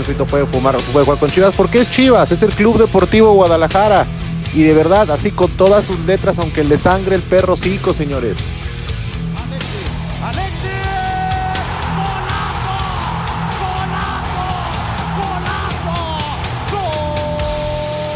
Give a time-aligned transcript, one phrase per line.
[0.00, 4.06] Chocito puede, fumar, puede jugar con Chivas, porque es Chivas, es el Club Deportivo Guadalajara.
[4.54, 8.36] Y de verdad, así con todas sus letras, aunque le sangre el perro cico, señores.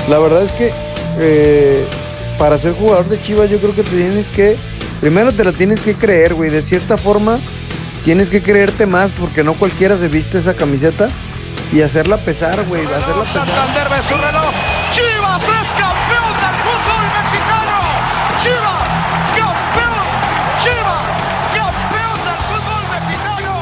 [0.09, 0.73] La verdad es que
[1.19, 1.85] eh,
[2.39, 4.57] para ser jugador de Chivas yo creo que te tienes que,
[5.01, 7.39] primero te la tienes que creer, güey, de cierta forma
[8.05, 11.09] tienes que creerte más porque no cualquiera se viste esa camiseta
[11.73, 13.47] y hacerla pesar, güey, hacerla pesar.
[13.47, 14.53] Santander ve su reloj.
[14.93, 17.79] Chivas es campeón del fútbol mexicano.
[18.43, 18.93] Chivas,
[19.37, 20.07] campeón.
[20.63, 21.17] Chivas,
[21.55, 23.53] campeón del fútbol mexicano.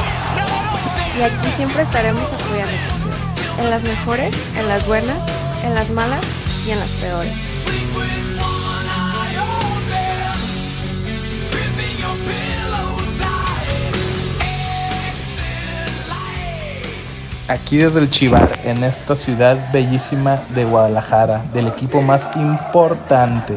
[1.19, 2.73] Y aquí siempre estaremos apoyando.
[3.59, 5.19] En las mejores, en las buenas,
[5.65, 6.25] en las malas
[6.67, 7.52] y en las peores.
[17.49, 23.57] Aquí desde el Chivar, en esta ciudad bellísima de Guadalajara, del equipo más importante.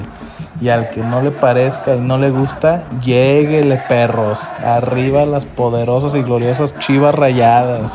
[0.59, 4.41] Y al que no le parezca y no le gusta, lléguele perros.
[4.63, 7.91] Arriba las poderosas y gloriosas chivas rayadas.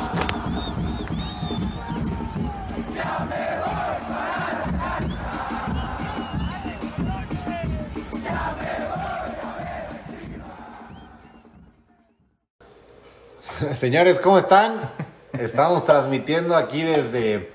[13.75, 15.10] Señores, ¿cómo están?
[15.39, 17.51] Estamos transmitiendo aquí desde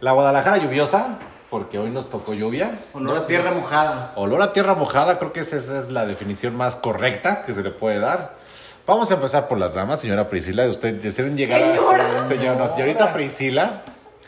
[0.00, 1.18] la Guadalajara lluviosa,
[1.50, 2.80] porque hoy nos tocó lluvia.
[2.92, 4.12] Olor a tierra mojada.
[4.16, 7.70] Olor a tierra mojada, creo que esa es la definición más correcta que se le
[7.70, 8.34] puede dar.
[8.86, 10.66] Vamos a empezar por las damas, señora Priscila.
[10.66, 12.26] Usted deseen llegar a.
[12.26, 13.82] Señora, no, señorita Priscila,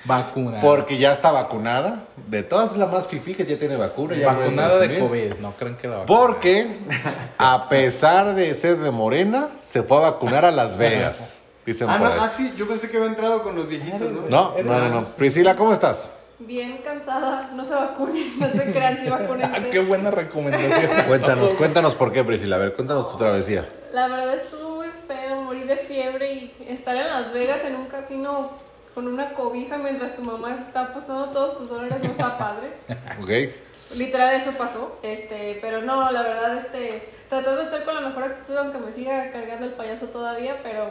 [0.05, 0.61] Vacuna.
[0.61, 2.05] porque ya está vacunada.
[2.29, 4.15] De todas es la más fifi que ya tiene vacuna.
[4.15, 5.01] ya Vacunada de.
[5.01, 5.35] COVID.
[5.41, 6.19] No creen que la vacuna.
[6.21, 6.69] Porque,
[7.39, 11.41] a pesar de ser de morena, se fue a vacunar a Las Vegas.
[11.67, 12.21] Dicen Ah, por no, ahí.
[12.23, 14.21] ah, sí, yo pensé que había entrado con los viejitos, ¿no?
[14.29, 15.05] No, no, no, no.
[15.17, 16.11] Priscila, ¿cómo estás?
[16.39, 19.51] Bien cansada, no se vacunen, no se crean, si vacunen.
[19.55, 20.91] Ah, qué buena recomendación.
[21.09, 22.57] Cuéntanos, cuéntanos por qué, Priscila.
[22.57, 23.67] A ver, cuéntanos tu travesía.
[23.93, 27.87] La verdad estuvo muy feo morir de fiebre y estar en Las Vegas en un
[27.87, 28.51] casino
[28.95, 32.73] con una cobija mientras tu mamá está apostando todos tus dólares no está padre.
[33.23, 33.97] ¿Ok?
[33.97, 38.25] Literal eso pasó, este, pero no, la verdad, este, tratando de estar con la mejor
[38.25, 40.89] actitud aunque me siga cargando el payaso todavía, pero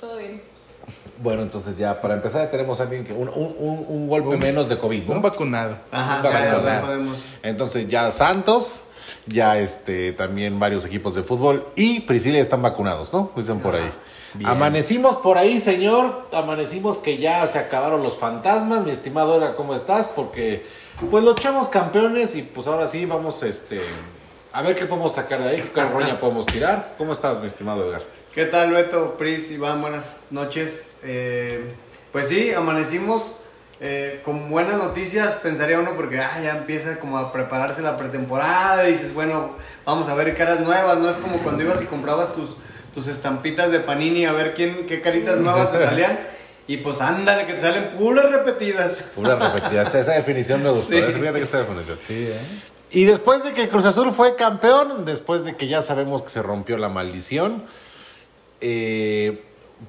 [0.00, 0.42] todo bien.
[1.22, 3.12] Bueno, entonces ya, para empezar, ya tenemos a alguien que.
[3.12, 5.20] Un, un, un, un golpe menos de COVID, Un ¿no?
[5.20, 5.76] vacunado.
[5.90, 6.64] Ajá, Un ya, vacunado.
[6.64, 7.24] ya podemos.
[7.42, 8.84] Entonces ya Santos,
[9.26, 13.30] ya este, también varios equipos de fútbol y Priscila están vacunados, ¿no?
[13.36, 13.90] Dicen por ahí.
[14.34, 14.48] Bien.
[14.48, 16.28] Amanecimos por ahí, señor.
[16.32, 18.84] Amanecimos que ya se acabaron los fantasmas.
[18.84, 20.06] Mi estimado Era, ¿cómo estás?
[20.08, 20.64] Porque,
[21.10, 23.80] pues, los echamos campeones y pues ahora sí vamos, este,
[24.52, 26.94] a ver qué podemos sacar de ahí, qué carroña podemos tirar.
[26.96, 28.02] ¿Cómo estás, mi estimado Edgar?
[28.34, 29.80] ¿Qué tal, Beto, Pris, Iván?
[29.80, 30.84] Buenas noches.
[31.02, 31.74] Eh,
[32.12, 33.24] pues sí, amanecimos
[33.80, 38.88] eh, con buenas noticias, pensaría uno, porque ah, ya empieza como a prepararse la pretemporada
[38.88, 42.32] y dices, bueno, vamos a ver caras nuevas, no es como cuando ibas y comprabas
[42.32, 42.50] tus,
[42.94, 46.20] tus estampitas de Panini a ver quién, qué caritas nuevas te salían.
[46.68, 48.98] Y pues ándale, que te salen puras repetidas.
[49.12, 49.82] Pura repetida.
[49.92, 50.94] esa, definición me gustó.
[50.94, 51.02] Sí.
[51.02, 51.98] Fíjate que esa definición.
[52.06, 52.40] Sí, ¿eh?
[52.92, 56.42] Y después de que Cruz Azul fue campeón, después de que ya sabemos que se
[56.42, 57.64] rompió la maldición,
[58.60, 59.42] eh,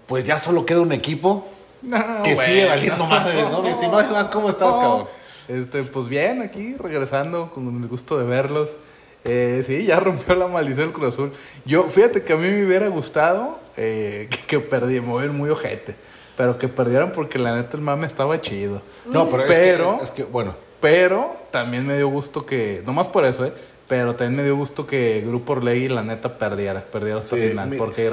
[0.07, 1.47] pues ya solo queda un equipo
[1.81, 2.41] No, que bueno.
[2.53, 3.61] sigue valiendo madres, ¿no?
[3.61, 5.07] Mi estimado Iván, ¿cómo estás, cabrón?
[5.47, 8.69] Este, pues bien, aquí regresando con el gusto de verlos.
[9.23, 11.31] Eh, sí, ya rompió la maldición del Cruz Azul.
[11.65, 15.25] Yo, fíjate que a mí me hubiera gustado eh, que, que perdí, me voy a
[15.25, 15.95] ir muy ojete.
[16.37, 18.81] Pero que perdieran porque la neta el mame estaba chido.
[19.05, 22.93] No, pero, Pero- es, que, es que, bueno, Pero también me dio gusto que, no
[22.93, 23.53] más por eso, ¿eh?
[23.91, 27.67] Pero también me dio gusto que Grupo Orlegui la neta perdiera, perdiera hasta Sí, final.
[27.67, 28.09] mi- Porque.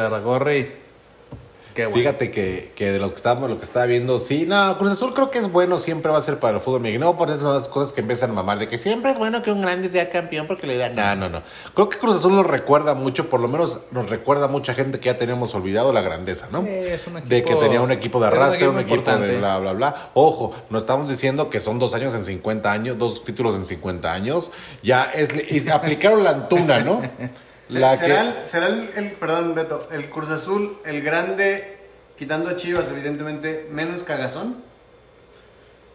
[1.79, 1.97] Qué bueno.
[2.01, 5.15] fíjate que, que de lo que estábamos, lo que estaba viendo, sí, no, Cruz Azul
[5.15, 7.93] creo que es bueno, siempre va a ser para el fútbol mexicano, por esas cosas
[7.93, 10.67] que empiezan a mamar, de que siempre es bueno que un grande sea campeón porque
[10.67, 11.45] le da, no, no, no.
[11.75, 14.99] Creo que Cruz Azul nos recuerda mucho, por lo menos nos recuerda a mucha gente
[14.99, 16.63] que ya teníamos olvidado la grandeza, ¿no?
[16.65, 19.39] Sí, es un de que tenía un equipo de es un arrastre, un equipo de
[19.39, 20.11] bla, bla, bla.
[20.15, 24.13] Ojo, no estamos diciendo que son dos años en 50 años, dos títulos en 50
[24.13, 24.51] años.
[24.83, 27.03] Ya es, y aplicaron la antuna, ¿no?
[27.69, 31.78] La ¿Será, que, el, será el, el- perdón, Beto, el Cruz Azul, el grande,
[32.19, 34.63] quitando a Chivas, evidentemente, menos cagazón?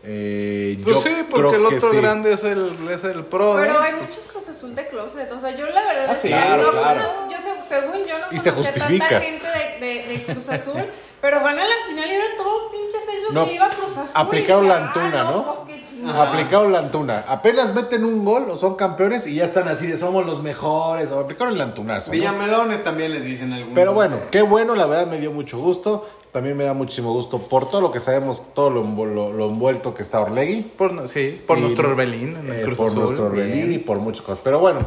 [0.06, 1.98] eh, Pues yo sí, porque el otro sí.
[1.98, 3.56] grande es el, es el pro.
[3.56, 3.88] Pero ¿eh?
[3.88, 6.28] hay muchos Cruz Azul de closet, o sea, yo la verdad Ah, es sí.
[6.28, 7.02] que Claro, no claro.
[7.30, 9.08] yo se- según yo no Y se justifica.
[9.10, 10.84] tanta gente de, de, de Cruz Azul,
[11.22, 13.98] pero van a la final y era todo pinche Facebook No, que iba a Cruz
[13.98, 14.12] Azul.
[14.16, 15.64] aplicaron y la Antuna, ah, ¿no?
[15.66, 16.30] pues chingada.
[16.32, 17.24] Aplicaron la antuna.
[17.28, 21.12] Apenas meten un gol o son campeones y ya están así de somos los mejores.
[21.12, 22.12] O aplicaron el antunazo.
[22.12, 22.14] ¿no?
[22.14, 23.76] Villamelones también les dicen algunos.
[23.76, 26.08] Pero bueno, qué bueno, la verdad me dio mucho gusto.
[26.34, 29.94] también me da muchísimo gusto por todo lo que sabemos, todo lo, lo- lo envuelto
[29.94, 30.64] que está Orlegui.
[30.64, 33.00] Por, sí, por Y, nuestro Orbelín en el eh, Cruz por Azul.
[33.04, 33.48] nuestro Bien.
[33.52, 34.42] Orbelín y por muchas cosas.
[34.44, 34.80] Pero bueno,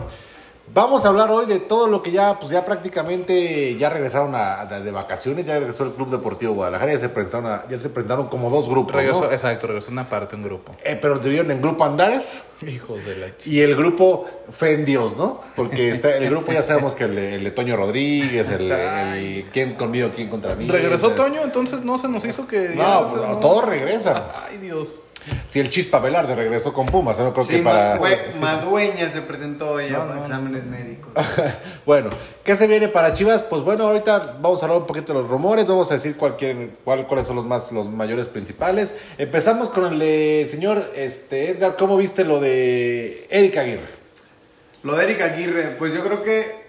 [0.75, 4.61] vamos a hablar hoy de todo lo que ya, pues ya prácticamente ya regresaron a,
[4.63, 7.89] a- de vacaciones, ya regresó el Club Deportivo Guadalajara, ya se presentaron, a- ya se
[7.91, 8.95] presentaron como dos grupos,
[9.31, 10.73] exacto, regresó una parte, un grupo.
[10.85, 14.73] Eh, pero te vieron en Grupo Andares Hijos de la ch- y el grupo Fe
[14.75, 15.41] en Dios, ¿no?
[15.57, 19.75] Porque está, el grupo ya sabemos que el, el de Toño Rodríguez, el, el quién
[19.75, 20.67] conmigo, quién contra mí.
[20.67, 22.71] Regresó el- Toño, entonces no se nos hizo que.
[22.71, 24.23] No, pues, o sea, todos regresan.
[24.49, 25.01] Ay, Dios.
[25.49, 28.01] Si el Chispa Velarde regresó con Pumas, no creo Sí, que para...
[28.41, 31.13] Madueña se presentó ella No, exámenes médicos.
[31.87, 32.11] Bueno,
[32.43, 33.43] ¿qué se viene para Chivas?
[33.43, 36.71] Pues bueno, ahorita vamos a hablar un poquito de los rumores, vamos a decir cualquier,
[36.85, 38.95] cuál, cuáles son los más los mayores principales.
[39.19, 43.87] Empezamos con el de señor este, Edgar, ¿cómo viste lo de Erika Aguirre?
[44.83, 46.67] Lo de Eric Aguirre, pues yo creo que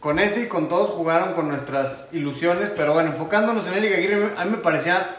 [0.00, 4.30] con ese y con todos jugaron con nuestras ilusiones, pero bueno, enfocándonos en Eric Aguirre,
[4.36, 5.17] a mí me parecía,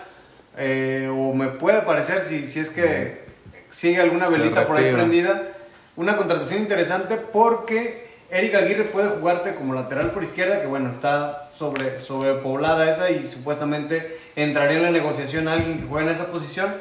[0.59, 3.23] eh, o me puede parecer, si, si es que
[3.71, 5.53] sigue alguna Se velita por ahí prendida,
[5.95, 11.49] una contratación interesante porque Eric Aguirre puede jugarte como lateral por izquierda, que bueno, está
[11.57, 16.73] sobre, sobrepoblada esa y supuestamente entraría en la negociación alguien que juegue en esa posición.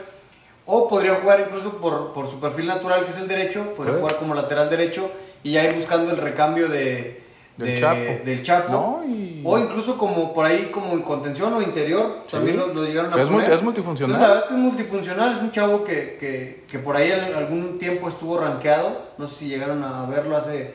[0.67, 4.17] O podría jugar incluso por, por su perfil natural, que es el derecho, podría jugar
[4.17, 5.11] como lateral derecho
[5.43, 7.23] y ya ir buscando el recambio de,
[7.59, 8.25] Del de- Chapo.
[8.25, 8.73] del Chapo.
[8.73, 12.85] No, y- O incluso como por ahí, como en contención o interior, también lo, lo
[12.85, 13.51] llegaron a Es poner.
[13.51, 14.15] es multifuncional.
[14.17, 17.11] Entonces, la verdad es que es multifuncional, es un chavo que, que, que por ahí
[17.11, 20.73] en algún tiempo estuvo rankeado, no sé si llegaron a verlo hace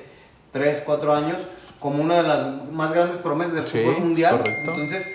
[0.52, 1.38] 3, 4 años,
[1.80, 4.38] como una de las más grandes promesas del Sí, fútbol mundial.
[4.38, 4.72] correcto.
[4.72, 5.08] Entonces,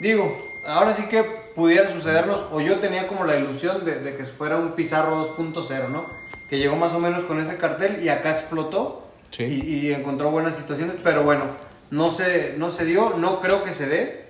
[0.00, 0.36] digo,
[0.66, 1.22] ahora sí que
[1.54, 5.88] pudiera sucedernos, o yo tenía como la ilusión de, de que fuera un Pizarro 2.0,
[5.90, 6.06] ¿no?
[6.48, 9.03] Que llegó más o menos con ese cartel y acá explotó
[9.36, 9.44] Sí.
[9.44, 11.44] y, y encontró buenas situaciones, pero bueno,
[11.90, 14.26] no se, no se dio, no creo que se dé,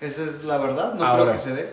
[0.00, 1.22] esa es la verdad, no Ahora.
[1.24, 1.68] creo que se dé.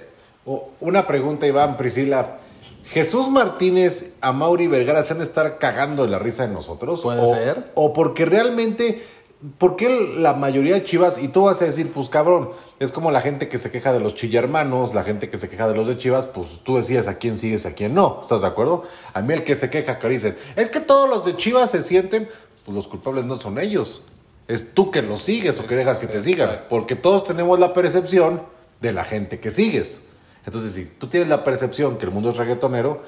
[0.46, 2.38] O- una pregunta, Iván, Priscila.
[2.86, 7.00] ¿Jesús Martínez, a Mauri Vergara se han de estar cagando de la risa de nosotros?
[7.02, 7.72] Puede o, ser.
[7.76, 9.02] O porque realmente,
[9.58, 12.50] ¿por qué la mayoría de Chivas, y tú vas a decir, pues cabrón,
[12.80, 15.70] es como la gente que se queja de los chillermanos, la gente que se queja
[15.70, 18.48] de los de Chivas, pues tú decías a quién sigues, a quién no, ¿estás de
[18.48, 18.84] acuerdo?
[19.14, 21.82] A mí el que se queja, que dicen, es que todos los de Chivas se
[21.82, 22.28] sienten,
[22.66, 24.04] pues los culpables no son ellos.
[24.48, 26.66] Es tú que los sigues o que dejas que te sigan.
[26.70, 28.42] Porque todos tenemos la percepción
[28.82, 30.02] de la gente que sigues.
[30.46, 33.02] Entonces, si tú tienes la percepción que el mundo es reggaetonero,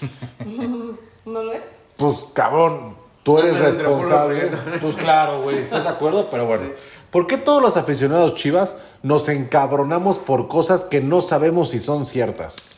[1.24, 1.64] ¿No lo es?
[1.96, 4.50] pues cabrón, tú eres responsable.
[4.80, 6.28] Pues claro, güey, ¿estás de acuerdo?
[6.30, 6.70] Pero bueno,
[7.10, 12.04] ¿por qué todos los aficionados chivas nos encabronamos por cosas que no sabemos si son
[12.04, 12.75] ciertas?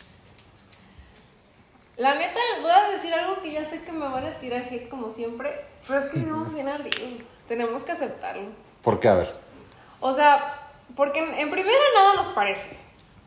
[1.99, 4.89] La neta, voy a decir algo que ya sé que me van a tirar hate
[4.89, 5.51] como siempre,
[5.87, 6.97] pero es que somos bien ardidos.
[7.49, 8.45] Tenemos que aceptarlo.
[8.83, 9.09] ¿Por qué?
[9.09, 9.35] A ver.
[10.01, 12.77] O sea, porque en, en primera nada nos parece.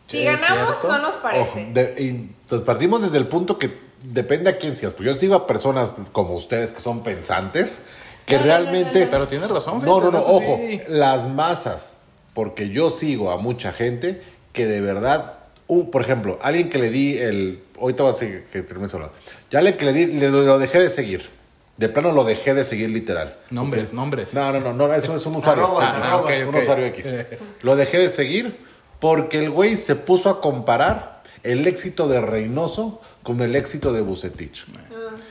[0.08, 0.88] Si ganamos, cierto.
[0.88, 1.42] no nos parece.
[1.64, 4.94] Ojo, de- y, entonces, partimos desde el punto que depende a quién sigas.
[4.94, 7.82] Pues yo sigo a personas como ustedes que son pensantes,
[8.26, 9.00] que No, no, no, realmente...
[9.00, 9.12] no, no.
[9.12, 10.82] Pero tiene razón, No, no, no, ojo, sí.
[10.88, 11.98] las masas,
[12.34, 14.22] porque yo sigo a mucha gente
[14.54, 15.40] que de verdad,
[15.74, 19.16] uh, por ejemplo, alguien que le di el, ahorita voy a seguir que termine hablando,
[19.50, 21.30] ya le que le di, le, lo dejé de seguir,
[21.78, 23.38] de plano lo dejé de seguir literal.
[23.50, 24.34] Nombres, Porque- nombres.
[24.34, 26.48] No, no, no, no, eso es un usuario, Arrobas, Ah, arrobas.
[26.48, 26.86] un usuario.
[26.88, 27.16] X.
[27.62, 28.58] Lo dejé de seguir
[29.00, 34.02] porque el güey se puso a comparar el éxito de Reynoso con el éxito de
[34.02, 34.64] Bucetich.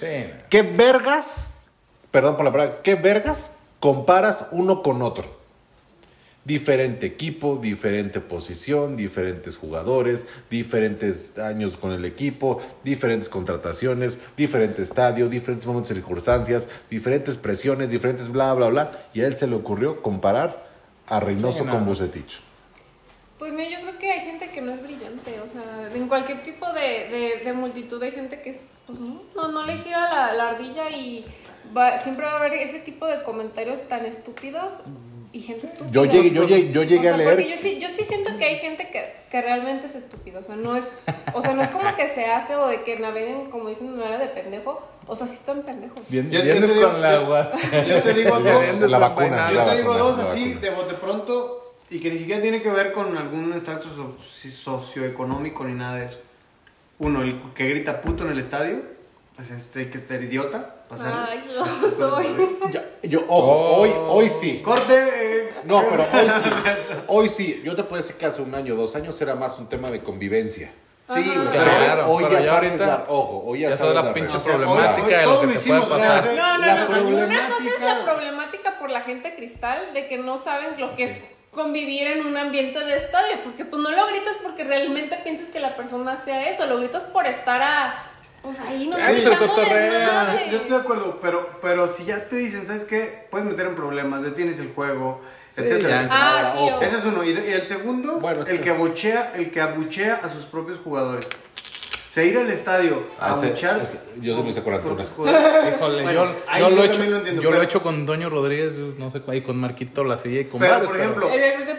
[0.00, 0.26] Sí.
[0.48, 1.52] ¿Qué vergas,
[2.10, 5.39] perdón por la palabra, qué vergas comparas uno con otro?
[6.44, 15.28] Diferente equipo, diferente posición, diferentes jugadores, diferentes años con el equipo, diferentes contrataciones, diferente estadio,
[15.28, 18.90] diferentes momentos y circunstancias, diferentes presiones, diferentes bla, bla, bla.
[19.12, 20.66] Y a él se le ocurrió comparar
[21.06, 21.84] a Reynoso con.
[21.84, 22.40] Bucetich.
[23.38, 26.42] Pues mira, yo creo que hay gente que no es brillante, o sea, en cualquier
[26.42, 27.08] tipo de,
[27.40, 30.50] de, de multitud hay gente que es, pues no, no, no le gira la, la
[30.50, 31.24] ardilla y
[31.74, 34.82] va, siempre va a haber ese tipo de comentarios tan estúpidos
[35.32, 35.90] y gente estúpida.
[35.92, 37.30] Yo llegué, yo llegué, yo llegué O a leer.
[37.30, 40.42] Porque yo sí, yo sí siento que hay gente que, que realmente es estúpida, o
[40.42, 40.84] sea, no es,
[41.34, 44.04] o sea, no es como que se hace o de que naveguen, como dicen, no
[44.04, 46.02] era de pendejo, o sea, sí están pendejos.
[46.08, 47.52] Bien, Yo- yo vienes te digo- con la agua.
[47.88, 48.90] yo te digo dos.
[48.90, 49.52] La vacuna.
[49.52, 52.92] Yo te digo dos así de bote pronto y que ni siquiera tiene que ver
[52.92, 53.52] con algún
[54.24, 56.18] si- socioeconómico ni nada de eso.
[56.98, 58.82] Uno, el que grita puto en el estadio,
[59.48, 60.74] pues este hay que estar idiota.
[60.90, 61.64] Ay, yo
[61.96, 62.26] soy.
[62.72, 63.76] Ya- yo, ojo, Oh.
[63.80, 64.60] hoy, hoy sí.
[64.64, 64.94] Corte.
[64.94, 66.50] eh, No, pero hoy sí.
[67.06, 67.62] Hoy sí.
[67.64, 70.00] Yo te puedo decir que hace un año, dos años era más un tema de
[70.02, 70.70] convivencia.
[71.14, 73.94] Sí, pero Claro, hoy pero ya ya sabes ahorita dar, ojo, hoy ya, ya sabes
[73.94, 76.00] la dar pinche o sea, hoy- problemática hoy de lo que lo te hicimos, puede
[76.06, 76.34] pasar.
[76.36, 76.84] No, no, La no.
[76.84, 80.94] Una cosa es problemática- la problemática por la gente cristal de que no saben lo
[80.94, 81.16] que es
[81.50, 85.58] convivir en un ambiente de estadio, porque pues no lo gritas porque realmente piensas que
[85.58, 88.09] la persona sea eso, lo gritas por estar a,
[88.42, 90.44] pues ahí no Ahí sé, se cotorrea.
[90.46, 93.26] Yo, yo estoy de acuerdo, pero, pero si ya te dicen, ¿sabes qué?
[93.30, 95.20] Puedes meter en problemas, detienes el juego,
[95.54, 95.88] etcétera.
[95.88, 95.96] ya.
[95.96, 96.08] etcétera.
[96.10, 96.84] Ah, sí.
[96.86, 97.22] Ese es uno.
[97.24, 98.58] Y, de- y el segundo, Bueno, el sí.
[98.58, 101.26] que abuchea, el que abuchea a sus propios jugadores.
[101.26, 103.78] O sea, ir al estadio a Ah, abuchear.
[104.20, 105.04] yo sí lo hice con Antuna.
[105.76, 107.82] Híjole, Bueno, yo, ahí yo yo lo he hecho, lo entiendo, yo lo he hecho
[107.84, 110.98] con Doño Rodríguez, no sé, y con Marquito La Silla y con Pero, varios, por
[110.98, 111.28] ejemplo,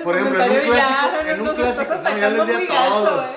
[0.06, 2.48] por ejemplo, en un ya clásico, en un nos clásico, estás no, ya atacando les
[2.48, 3.25] di a muy gacho, todos.
[3.25, 3.27] eh.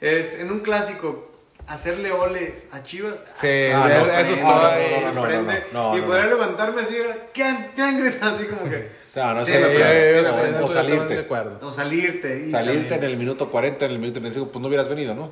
[0.00, 1.32] Este, en un clásico,
[1.66, 3.14] hacerle oles a Chivas.
[3.34, 4.86] Sí, Ah, eso no, eso no, es no, todo no, ahí.
[4.90, 6.30] no, no, no, prende, no, y poder no.
[6.30, 6.94] levantarme así,
[7.32, 8.36] ¿qué han, qué han gritado?
[8.36, 8.90] Así como que.
[9.14, 11.18] No, no, Sí, o salirte.
[11.20, 11.58] acuerdo.
[11.62, 12.44] O salirte.
[12.46, 13.04] y Salirte también.
[13.04, 15.30] en el minuto 40, en el minuto 35, pues no hubieras venido, ¿no?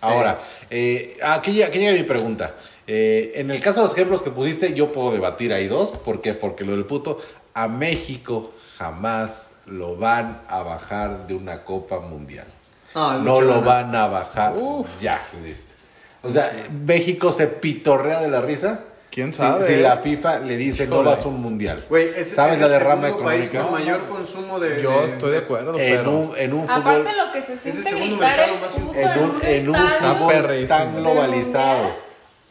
[0.00, 0.38] Ahora,
[0.70, 2.54] eh, aquí, ya- aquí llega mi pregunta.
[2.86, 5.92] Eh, en el caso de los ejemplos que pusiste, yo puedo debatir ahí dos.
[5.92, 6.32] ¿Por qué?
[6.32, 7.20] Porque lo del puto,
[7.52, 12.46] a México jamás lo van a bajar de una Copa Mundial.
[12.94, 14.54] Ah, no lo van a bajar.
[15.00, 15.74] Ya, listo.
[16.22, 16.52] O sea,
[16.86, 18.80] México se pitorrea de la risa.
[19.10, 19.64] ¿Quién si- sabe?
[19.64, 21.10] Si, la FIFA le dice no Híjole.
[21.10, 21.84] vas a un mundial.
[21.88, 23.62] Güey, es, ¿Sabes es la derrama país económica?
[23.62, 24.80] con mayor consumo de.
[24.82, 26.10] Yo de- estoy de acuerdo, En pero...
[26.12, 26.80] un, en un fútbol.
[26.80, 31.90] Aparte lo que se siente gritar en un, en un fútbol tan globalizado.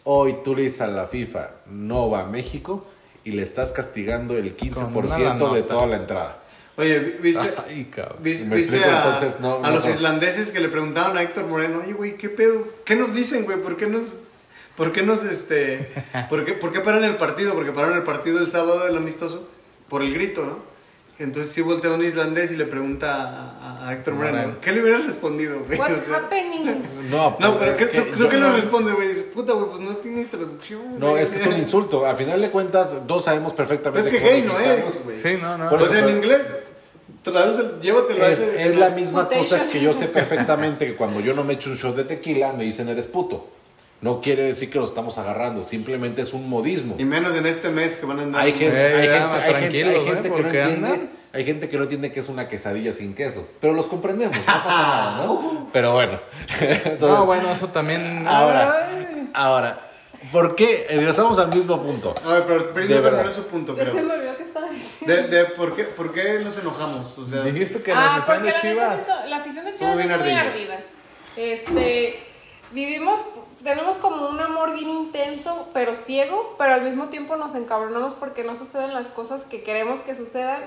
[0.04, 2.86] Hoy tú le dices a la FIFA, no va a México
[3.24, 6.38] y le estás castigando el 15% de toda la entrada.
[6.80, 7.54] Oye, vi- ¿viste?
[7.68, 8.18] Ay, cabrón.
[8.22, 9.96] ¿Viste, Me viste explico, a, entonces, no- a no los creo.
[9.96, 12.66] islandeses que le preguntaban a Héctor Moreno, oye, güey, ¿qué pedo?
[12.86, 13.58] ¿Qué nos dicen, güey?
[13.60, 14.04] ¿Por qué nos,
[14.76, 15.92] por qué nos, este,
[16.30, 17.54] por qué, por qué paran el partido?
[17.54, 19.48] Porque pararon el partido el sábado del amistoso
[19.90, 20.70] por el grito, ¿no?
[21.20, 24.58] Entonces sí voltea un islandés y le pregunta a, a Héctor Moreno, Moreno.
[24.62, 25.78] ¿qué le hubieras respondido, güey?
[25.78, 26.82] What's O sea, happening?
[27.12, 29.10] No, no, pero es ¿qué, que tú- tú yo qué no- le responde, güey?
[29.10, 30.98] Dice, puta, güey, pues no tienes traducción.
[30.98, 31.24] No, güey".
[31.24, 32.06] es que es un insulto.
[32.06, 34.10] A final de cuentas, todos sabemos perfectamente.
[34.10, 35.18] Pero es que gay no es, güey.
[35.18, 35.70] Sí, no, no.
[35.70, 36.42] Por O eso, sea, en inglés,
[37.32, 39.44] traduce, llévatelo a Es, ese- es la misma Mutation.
[39.60, 42.54] cosa que yo sé perfectamente que cuando yo no me echo un shot de tequila
[42.54, 43.48] me dicen eres puto.
[44.02, 46.96] No quiere decir que los estamos agarrando, simplemente es un modismo.
[46.98, 48.42] Y menos en este mes que van a andar.
[48.44, 50.02] Hay gente, Eh, hay ya, gente, hay gente- ¿eh?
[50.06, 51.10] gente que no entiende, andan.
[51.34, 54.46] hay gente que no entiende que es una quesadilla sin queso, pero los comprendemos, no
[54.46, 55.68] pasa nada, ¿no?
[55.74, 56.18] Pero bueno.
[56.62, 58.26] Entonces, No, bueno, eso también...
[58.26, 58.90] ahora,
[59.34, 59.80] ahora,
[60.32, 60.88] ¿por qué?
[60.90, 62.16] Regresamos al mismo punto.
[62.26, 63.02] A ver, pero verdad.
[63.04, 64.04] terminó su punto, Ya se creo.
[64.06, 65.16] me olvidó que estaba diciendo.
[65.16, 67.18] De, de por, qué, ¿Por qué nos enojamos?
[67.18, 68.62] O sea, Dijiste que la Ah, afición porque de la,
[69.00, 69.08] Chivas...
[69.30, 70.42] la afición de Chivas es muy ardilla.
[70.42, 70.80] ardida.
[71.38, 72.20] Este,
[72.72, 73.20] vivimos,
[73.64, 78.44] tenemos como un amor bien intenso, pero ciego, pero al mismo tiempo nos encabronamos porque
[78.44, 80.62] no suceden las cosas que queremos que sucedan.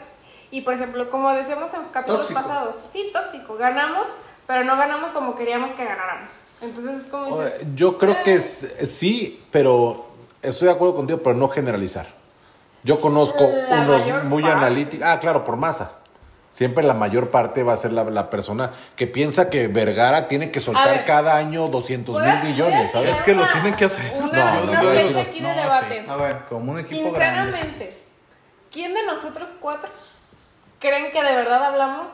[0.50, 2.40] Y por ejemplo, como decíamos en capítulos Tóxico.
[2.42, 4.06] pasados, sí, tóxico, ganamos,
[4.46, 6.30] pero no ganamos como queríamos que ganáramos.
[6.60, 10.06] Entonces es como dices, Yo creo que es, sí, pero
[10.42, 12.06] estoy de acuerdo contigo, pero no generalizar.
[12.84, 15.06] Yo conozco La unos muy analíticos.
[15.06, 15.98] Ah, claro, por masa.
[16.50, 20.50] Siempre la mayor parte va a ser la, la persona que piensa que Vergara tiene
[20.50, 21.04] que soltar ver.
[21.06, 23.16] cada año 200 voy mil millones, ¿sabes?
[23.16, 24.12] Es que lo tienen que hacer.
[24.16, 26.02] Una, No, una no, no, aquí de no, debate.
[26.04, 26.10] sí.
[26.10, 26.36] a ver.
[26.50, 27.40] Como un equipo grande.
[27.52, 27.98] Sinceramente,
[28.70, 29.88] ¿quién de nosotros cuatro
[30.78, 32.12] creen que de verdad hablamos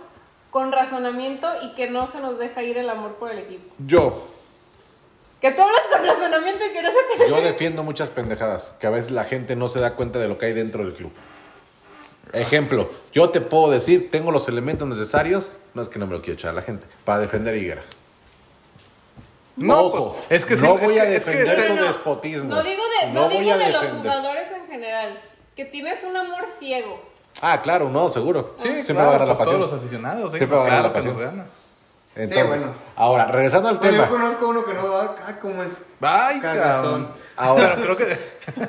[0.50, 3.74] con razonamiento y que no se nos deja ir el amor por el equipo?
[3.78, 4.28] Yo,
[5.40, 7.28] Que tú hablas con razonamiento y que no se te...
[7.30, 10.36] yo defiendo muchas pendejadas, que a veces la gente no se da cuenta de lo
[10.38, 11.12] que hay dentro del club.
[12.32, 16.20] Ejemplo, yo te puedo decir, tengo los elementos necesarios, no es que no me lo
[16.22, 17.82] quiero echar a la gente, para defender a Higuera.
[19.56, 21.74] No, Ojo, pues, es que no sí, voy es a que- es que- defender su
[21.74, 22.48] no, despotismo.
[22.48, 25.20] No digo de, no No voy digo a de los jugadores en general,
[25.56, 27.00] que tienes un amor ciego.
[27.40, 28.54] Ah, claro, no, seguro.
[28.58, 29.60] Sí, Siempre claro, va a agarrar la pues pasión.
[29.60, 30.36] todos los aficionados, ¿eh?
[30.38, 31.57] Siempre va a ganar claro la que nos pasión.
[32.18, 32.72] Entonces, bueno.
[32.96, 34.08] ahora, regresando al Bueno, yo tema.
[34.20, 35.14] conozco uno que no va.
[35.26, 35.82] Ah, ¿cómo es?
[36.00, 37.04] Ay, Cagazón.
[37.04, 37.08] cabrón.
[37.36, 38.18] Ahora, Pero creo que...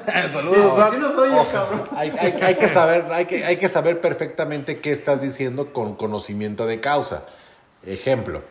[0.32, 1.84] Saludos, sí, sí nos oye, cabrón.
[1.96, 5.96] hay, hay- hay que saber, hay que, hay que saber perfectamente qué estás diciendo con
[5.96, 7.24] conocimiento de causa.
[7.84, 8.42] Ejemplo.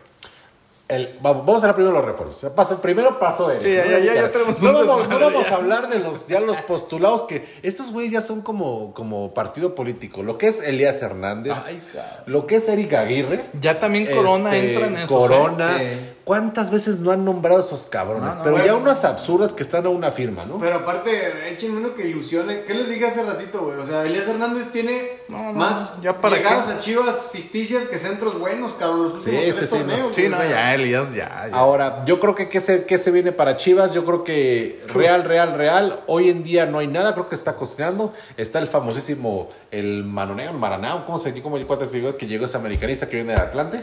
[0.89, 2.51] El, va- vamos a hablar primero los refuerzos.
[2.53, 3.59] Paso, el primero paso él.
[3.61, 6.41] Sí, ya, ya, ya, ya tenemos no vamos, no vamos a hablar de los, ya
[6.41, 10.23] los postulados que estos güeyes ya son como, como partido político.
[10.23, 11.83] Lo que es Elías Hernández, Ay,
[12.25, 13.45] lo que es Eric Aguirre.
[13.61, 15.19] Ya también Corona Este, entra en eso.
[15.19, 15.77] Corona.
[15.83, 16.15] ¿eh?
[16.29, 18.35] ¿Cuántas veces no han nombrado a esos cabrones?
[18.35, 20.59] No, no, Pero ya unas absurdas que están a una firma, ¿no?
[20.59, 22.65] Pero aparte, echen uno que ilusione.
[22.65, 23.79] ¿Qué les dije hace ratito, güey?
[23.79, 26.73] O sea, Elías Hernández tiene No, no, más ya para llegadas qué.
[26.73, 29.05] a Chivas ficticias que centros buenos, cabrón.
[29.05, 29.87] Los últimos Sí, tres sí, sí, no.
[29.87, 30.15] torneos.
[30.17, 31.49] Sí, no, ya, Elías, ya.
[31.51, 31.57] ya.
[31.57, 33.95] Ahora, yo creo que ¿qué se, qué se viene para Chivas?
[33.95, 36.01] Yo creo que real, real, real.
[36.09, 38.13] Hoy en día no hay nada, creo que está cocinando.
[38.37, 41.43] Está el famosísimo, el Manoneo, Maranao, ¿cómo se llama?
[41.43, 43.83] ¿Cómo el cuate se dijo que llegó ese americanista que viene de Atlante?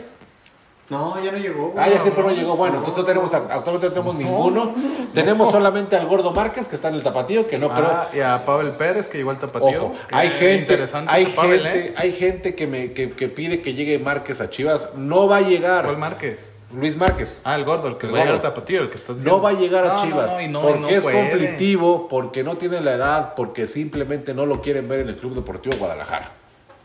[0.89, 1.83] No, ya no llegó, güey.
[1.83, 2.55] Ah, ya siempre no llegó.
[2.55, 4.73] Bueno, entonces no tenemos, actualmente no tenemos ninguno.
[5.15, 7.87] Tenemos solamente al Gordo Márquez, que está en el tapatío, que no creo.
[7.91, 9.85] Ah, y a Pavel Pérez, que llegó al tapatío.
[9.85, 11.93] Ojo, hay gente, Interesante hay Pavel, gente, ¿eh?
[11.97, 14.89] hay gente que me que, que pide que llegue Márquez a Chivas.
[14.95, 15.85] No va a llegar.
[15.85, 16.53] ¿Cuál Márquez?
[16.71, 17.41] Luis Márquez.
[17.45, 19.23] Ah, el gordo, el que El va a llegar al tapatío, el que estás No
[19.23, 19.41] diciendo.
[19.41, 21.19] va a llegar a No, no, Chivas no, no, porque no es puede.
[21.21, 25.33] conflictivo, porque no tiene la edad, porque simplemente no lo quieren ver en el Club
[25.35, 26.31] Deportivo Guadalajara.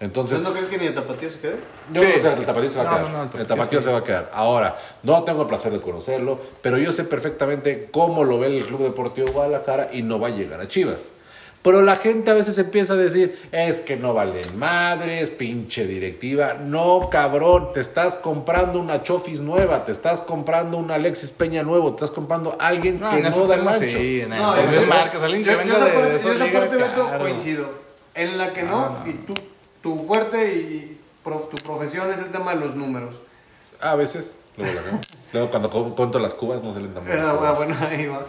[0.00, 1.57] Entonces, ¿Entonces no crees que ni el tapatío se quede?
[1.92, 2.09] yo Sí.
[2.16, 3.02] no sé, el tapatío se va a No, quedar.
[3.02, 3.85] no, no, el el Tapatío tapatío sí.
[3.85, 4.30] se va a quedar.
[4.33, 8.64] Ahora, no tengo el placer de conocerlo, pero yo sé perfectamente cómo lo ve el
[8.64, 11.11] Club Deportivo Guadalajara y no va a llegar a Chivas.
[11.62, 16.54] Pero la gente a veces empieza a decir, es que no valen madres, pinche directiva.
[16.54, 21.90] No, cabrón, te estás comprando una Chofis nueva, te estás comprando un Alexis Peña nuevo,
[21.90, 23.90] te estás comprando a alguien No, que no da el tema ancho.
[23.90, 26.23] sí, en el No, Luis yo- Márquez, alguien que venga yo esa de, parte- de
[26.23, 27.19] yo esa parte, claro.
[27.19, 27.66] coincido.
[28.14, 29.11] En la que no, Ah, no.
[29.11, 29.35] y tú,
[29.83, 33.15] tu fuerte y tu profesión es el tema de los números.
[33.81, 35.01] A veces, luego la.
[35.33, 37.25] Luego cuando cuento las cubas no salen tan buenas.
[37.25, 38.27] Ah, bueno, ahí va.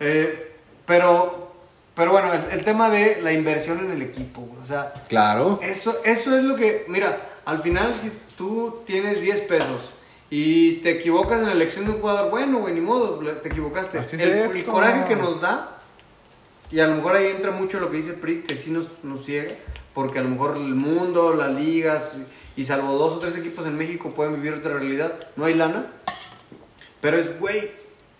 [0.00, 1.52] Eh, pero,
[1.94, 5.60] pero bueno, el, el tema de la inversión en el equipo, o sea, Claro.
[5.62, 9.90] eso, eso es lo que, mira, al final si tú tienes 10 pesos
[10.30, 13.98] y te equivocas en la elección de un jugador, bueno, güey, ni modo, te equivocaste.
[13.98, 15.78] Así es el, coraje que nos da,
[16.72, 19.24] y a lo mejor ahí entra mucho lo que dice Prick, que sí nos, nos
[19.24, 19.54] ciega,
[19.94, 22.12] porque a lo mejor el mundo, las ligas,
[22.56, 25.86] y salvo dos o tres equipos en México pueden vivir otra realidad, no hay lana.
[27.00, 27.60] Pero es, güey,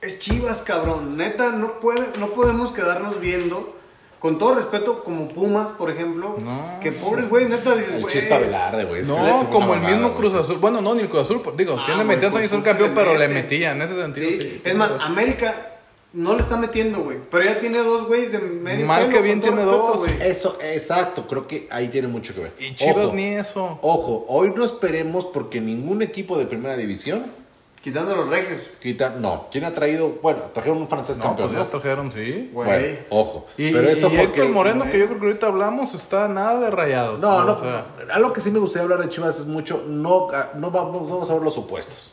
[0.00, 1.16] es Chivas, cabrón.
[1.16, 3.76] Neta, no, puede, no podemos quedarnos viendo,
[4.18, 6.78] con todo respeto, como Pumas, por ejemplo, No.
[6.80, 8.06] que pobres, güey, neta, dices, El.
[8.06, 9.02] Chispa Velarde, güey.
[9.04, 10.14] No, es como el mamada, mismo.
[10.14, 10.58] Cruz Azul.
[10.58, 11.42] Bueno, no, ni el Cruz Azul.
[11.56, 13.42] Digo, Ah, tiene 22 Cruz años Azul campeón, pero le mete.
[13.42, 13.72] metía.
[13.72, 14.40] En ese sentido, sí.
[14.40, 14.92] Sí, es más.
[15.00, 15.71] América
[16.12, 17.18] no le está metiendo, güey.
[17.30, 19.98] Pero ya tiene dos güeyes de medio Mal que bien tiene dos.
[20.00, 20.20] güey.
[20.20, 22.52] Eso, exacto, creo que ahí tiene mucho que ver.
[22.58, 23.78] Y Chivas Ojo, ni eso.
[23.82, 27.42] Ojo, hoy no esperemos porque ningún equipo de primera división
[27.82, 28.60] Quitando los regios.
[28.80, 29.10] quita.
[29.10, 30.10] No, ¿quién ha traído?
[30.22, 31.64] Bueno, trajeron un francés No, campeón, pues ¿no?
[31.64, 32.48] ya trajeron, sí.
[32.52, 32.68] Güey.
[32.68, 33.46] Bueno, ojo.
[33.58, 34.22] Y, pero eso y porque.
[34.22, 34.92] Héctor Moreno, güey.
[34.92, 37.18] que yo creo que ahorita hablamos, está nada de rayados.
[37.18, 40.28] No, no, O sea, algo que sí me gustaría hablar de Chivas es mucho, no,
[40.54, 42.12] no vamos, vamos a ver los opuestos.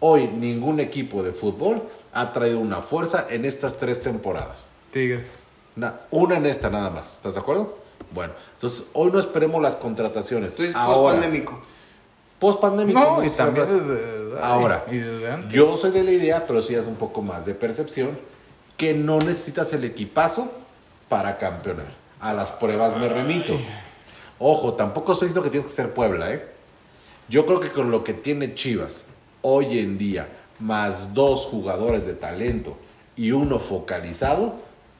[0.00, 1.82] Hoy ningún equipo de fútbol
[2.12, 4.70] ha traído una fuerza en estas tres temporadas.
[4.92, 5.40] Tigres.
[5.76, 7.76] Na- una en esta nada más, ¿estás de acuerdo?
[8.12, 10.54] Bueno, entonces hoy no esperemos las contrataciones.
[10.56, 11.62] Tú dices Ahora, post-pandémico.
[12.38, 13.00] post-pandémico.
[13.00, 14.40] No, y también desde.
[14.40, 15.52] Ahora, Y desde antes.
[15.52, 18.18] yo soy de la idea, pero sí es un poco más de percepción,
[18.76, 20.50] que no necesitas el equipazo
[21.08, 21.86] para campeonar.
[22.20, 23.54] A las pruebas me remito.
[24.38, 26.48] Ojo, tampoco estoy diciendo que tienes que ser Puebla, ¿eh?
[27.28, 29.06] Yo creo que con lo que tiene Chivas
[29.50, 30.28] hoy en día,
[30.60, 32.76] más dos jugadores de talento
[33.16, 34.56] y uno focalizado,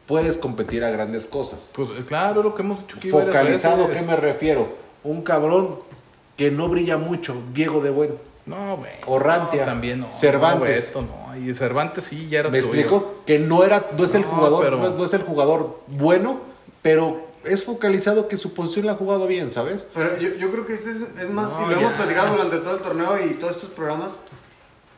[0.06, 1.70] puedes competir a grandes cosas.
[1.74, 4.02] Pues eh, claro, lo que hemos dicho aquí Focalizado, ¿a veces.
[4.02, 4.68] qué me refiero?
[5.04, 5.76] Un cabrón
[6.36, 8.14] que no brilla mucho, Diego de Buen.
[8.46, 8.92] No, güey.
[9.06, 10.12] Orrantia, No, también no.
[10.12, 10.94] Cervantes.
[10.94, 11.36] No.
[11.36, 12.72] Y Cervantes sí, ya era ¿Me tuyo.
[12.72, 13.14] explico?
[13.26, 16.38] Que no era, no es el jugador, pero- no es el jugador bueno,
[16.80, 19.86] pero es focalizado que su posición la ha jugado bien, ¿sabes?
[19.94, 21.96] Pero yo, yo creo que este es, es más, No, y lo hemos ya.
[21.96, 24.10] platicado durante todo el torneo y todos estos programas,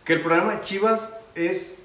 [0.04, 1.78] que el programa de Chivas es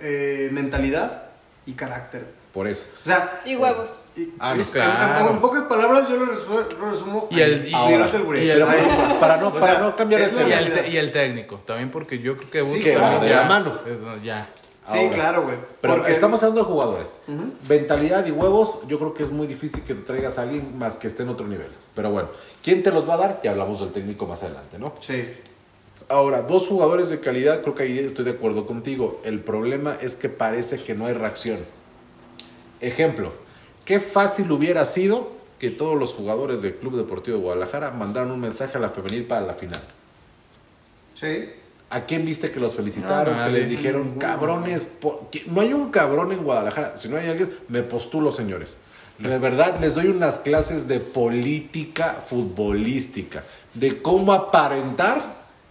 [0.00, 1.24] eh, mentalidad
[1.66, 2.26] y carácter.
[2.52, 2.86] Por eso.
[3.02, 3.88] O sea, Y huevos.
[4.14, 5.26] y- Ah, sí, claro.
[5.28, 8.62] en, en pocas palabras yo lo, resu- lo resumo Y el- y- ahora, y el-
[8.62, 9.16] Ahí.
[9.18, 12.18] para no, O para sea, no cambiar el Y el, y el técnico, también porque
[12.18, 13.78] yo creo que Sí, busca también de la mano.
[14.22, 14.50] Ya.
[14.90, 15.14] Sí, Ahora.
[15.14, 15.56] claro, güey.
[15.80, 17.18] Pero Porque- estamos hablando de jugadores.
[17.68, 20.96] Mentalidad y huevos, yo creo que es muy difícil que te traigas a alguien más
[20.96, 21.68] que esté en otro nivel.
[21.94, 22.30] Pero bueno,
[22.64, 23.40] ¿quién te los va a dar?
[23.44, 24.92] Ya hablamos del técnico más adelante, ¿no?
[25.00, 25.34] Sí.
[26.08, 29.20] Ahora, dos jugadores de calidad, creo que ahí estoy de acuerdo contigo.
[29.24, 31.58] El problema es que parece que no hay reacción.
[32.80, 33.32] Ejemplo,
[33.84, 38.40] qué fácil hubiera sido que todos los jugadores del Club Deportivo de Guadalajara mandaran un
[38.40, 39.80] mensaje a la femenil para la final.
[41.14, 41.50] Sí.
[41.92, 43.34] ¿A quién viste que los felicitaron?
[43.38, 46.96] Ah, que les dijeron, cabrones, por- que- no hay un cabrón en Guadalajara.
[46.96, 48.78] Si no hay alguien, me postulo, señores.
[49.18, 55.22] De verdad, les doy unas clases de política futbolística, de cómo aparentar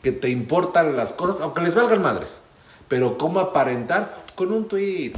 [0.03, 2.39] que te importan las cosas, aunque les valgan madres,
[2.87, 5.13] pero cómo aparentar con un tweet,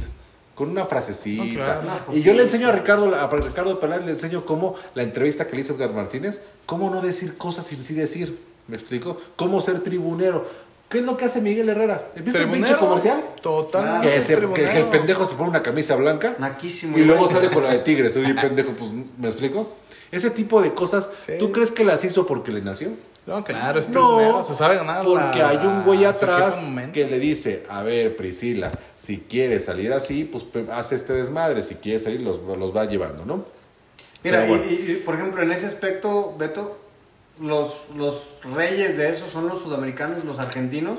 [0.54, 1.44] con una frasecita.
[1.44, 4.74] No, claro, una y yo le enseño a Ricardo, a Ricardo Peláez, le enseño cómo
[4.94, 8.38] la entrevista que le hizo Edgar Martínez, cómo no decir cosas sin sí decir.
[8.66, 9.20] ¿Me explico?
[9.36, 10.48] Cómo ser tribunero.
[10.94, 12.06] ¿Qué es lo que hace Miguel Herrera?
[12.14, 13.24] Empieza el pinche comercial.
[13.42, 14.08] Totalmente.
[14.14, 14.70] Que, se- que tribunero.
[14.78, 16.96] el pendejo se pone una camisa blanca Naquísimo.
[16.96, 18.16] y luego sale con la de Tigres.
[18.16, 19.74] Oye, pendejo, pues, ¿me explico?
[20.12, 21.32] Ese tipo de cosas, Sí.
[21.36, 22.90] ¿tú crees que las hizo porque le nació?
[23.26, 25.04] No, claro, es tribunero, se sabe ganar.
[25.04, 26.92] porque la- hay un güey su atrás equipo momento.
[26.92, 31.62] que le dice, a ver, Priscila, si quieres salir así, pues pe- haz este desmadre,
[31.62, 33.46] si quieres salir, los, los va llevando, ¿no?
[34.22, 34.64] Mira, Pero bueno.
[34.70, 36.78] y, y, por ejemplo, en ese aspecto, Beto,
[37.40, 38.14] los, los
[38.54, 40.98] reyes de eso son los sudamericanos, los argentinos.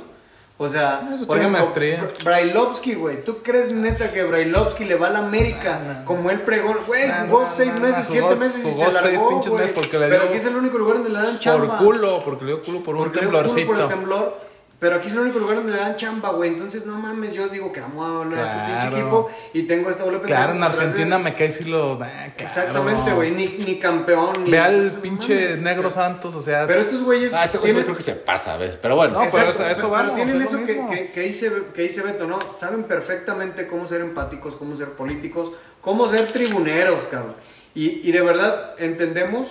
[0.58, 2.00] O sea, Esos por ejemplo, maestría.
[2.02, 3.26] Bra- Brailovsky, güey.
[3.26, 6.74] ¿Tú crees neta que Brailovsky le va a la América como él pregó?
[6.88, 10.00] Güey, jugó seis meses, siete jugó- meses y jugó se largó, seis pinches meses porque
[10.00, 11.78] le Pero dio- aquí es el único lugar donde le dan Por chamba.
[11.80, 13.88] culo, porque le dio culo por un Porque le dio culo por el temblorcito.
[13.90, 14.42] temblor.
[14.86, 16.52] Pero aquí es el único lugar donde le dan chamba, güey.
[16.52, 18.68] Entonces, no mames, yo digo que amo a este Claro.
[18.82, 21.94] pinche equipo y tengo esta doble Claro, en atrás de- Argentina me cae si lo.
[21.94, 22.34] ah, claro.
[22.38, 23.32] Exactamente, güey.
[23.32, 24.44] Ni, ni campeón.
[24.44, 25.58] Ni, Ve al no pinche mames.
[25.60, 26.68] Negro Santos, o sea.
[26.68, 27.34] Pero estos güeyes.
[27.34, 28.78] Ah, ese güey tienen- creo que se pasa a veces.
[28.80, 29.14] Pero bueno.
[29.24, 32.28] No, pero eso- eso pero vamos, tienen eso que, que, que dice, que dice Beto,
[32.28, 32.38] ¿no?
[32.54, 37.34] Saben perfectamente cómo ser empáticos, cómo ser políticos, cómo ser tribuneros, cabrón.
[37.74, 39.48] Y, y de verdad entendemos,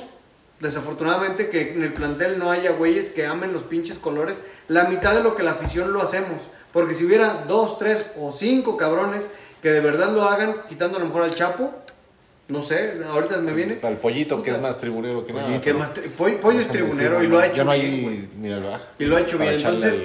[0.61, 4.39] desafortunadamente, que en el plantel no haya güeyes que amen los pinches colores.
[4.69, 6.41] La mitad de lo que la afición lo hacemos.
[6.73, 9.29] Porque si hubiera dos, tres o cinco cabrones
[9.63, 11.73] que de verdad lo hagan, quitando a lo mejor al Chapo,
[12.49, 13.79] no sé, ahorita me viene.
[13.83, 15.61] El pollito, que es más tribunero que nada.
[15.61, 18.75] Que más Pollo, Pollo es tribunero decir, y lo ha hecho no hay- bien, míralo,
[18.75, 18.81] ah.
[18.99, 19.55] Y lo ha hecho bien.
[19.55, 20.03] Entonces,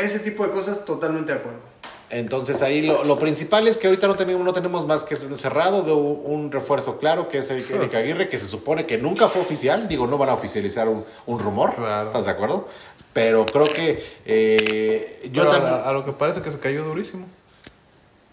[0.00, 1.60] ese tipo de cosas, totalmente de acuerdo.
[2.10, 5.82] Entonces ahí lo, lo principal es que ahorita no tenemos, no tenemos más que encerrado
[5.82, 9.28] de un, un refuerzo claro que es Eric, Eric Aguirre, que se supone que nunca
[9.28, 9.88] fue oficial.
[9.88, 11.74] Digo, no van a oficializar un, un rumor.
[11.74, 12.08] Claro.
[12.08, 12.68] ¿Estás de acuerdo?
[13.12, 15.74] Pero creo que eh, yo Pero también.
[15.74, 17.26] a, a lo que parece que se cayó durísimo.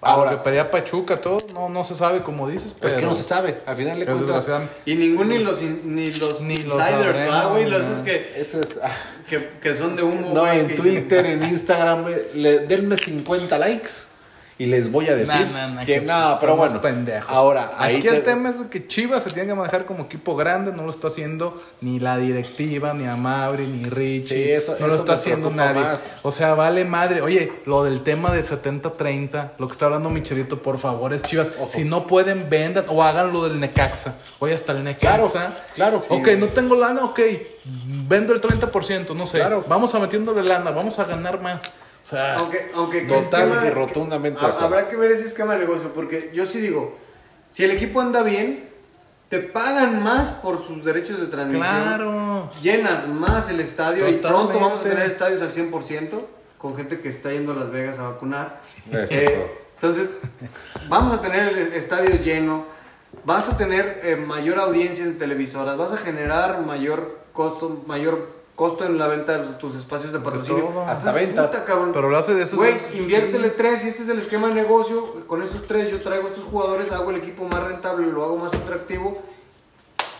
[0.01, 2.89] Ahora- lo que pedía Pachuca, todo, no, no se sabe como dices, pero.
[2.93, 3.57] Es que no se sabe.
[3.65, 4.47] Al final Es cuentas.
[4.85, 7.65] Y ninguno ni los, ni los Ni insiders, ¿verdad, güey?
[7.67, 7.93] Los no.
[7.93, 8.91] esos que, Ese es, ah,
[9.27, 12.05] que, que son de humo, no, güey, en Twitter, dicen- en Instagram,
[12.35, 13.89] le, denme 50 likes
[14.57, 16.79] y les voy a decir Nah, nah, nah, que no, pero bueno.
[16.79, 17.29] pendejos.
[17.29, 20.35] Ahora, ahí Aquí te- el tema es que Chivas se tiene que manejar como equipo
[20.37, 24.21] grande, no lo está haciendo ni la directiva, ni Amabri, ni Richie.
[24.45, 25.81] Sí, eso- no lo está haciendo nadie.
[25.81, 26.07] más.
[26.23, 27.21] O sea, vale madre.
[27.21, 31.49] Oye, lo del tema de 70-30, lo que está hablando Michelito, por favor, es Chivas.
[31.59, 31.69] Ojo.
[31.73, 34.15] Si no pueden, vendan o hagan lo del Necaxa.
[34.39, 35.53] Oye, hasta el Claro, Necaxa.
[35.75, 35.99] claro.
[35.99, 36.37] Sí, ok, güey.
[36.37, 37.19] no tengo lana, ok.
[38.07, 39.37] Vendo el 30%, no sé.
[39.39, 39.65] Claro.
[39.67, 41.61] Vamos a metiéndole lana, vamos a ganar más.
[42.05, 44.59] O sea, Aunque, aunque ¿qué Total esquema- y rotundamente acuerdo.
[44.59, 46.95] Habrá que ver ese esquema de negocio, porque yo sí digo,
[47.49, 48.69] si el equipo anda bien,
[49.29, 51.65] te pagan más por sus derechos de transmisión.
[51.83, 52.51] claro.
[52.61, 54.63] Llenas más el estadio y pronto Totalmente.
[54.63, 56.27] vamos a tener estadios al 100%
[56.59, 58.61] con gente que está yendo a Las Vegas a vacunar.
[58.91, 60.11] Eh, entonces,
[60.87, 62.65] vamos a tener el estadio lleno,
[63.23, 68.85] vas a tener eh, mayor audiencia en televisoras, vas a generar mayor costo, mayor costo
[68.85, 70.65] en la venta de tus espacios de patrocinio.
[70.65, 70.81] todo.
[70.81, 71.49] Hasta venta.
[71.49, 71.91] puta, cabrón.
[71.93, 75.25] Pero lo hace de esos Güey, inviértele tres y este es el esquema de negocio.
[75.27, 78.37] Con esos tres yo traigo a estos jugadores, hago el equipo más rentable, lo hago
[78.37, 79.21] más atractivo.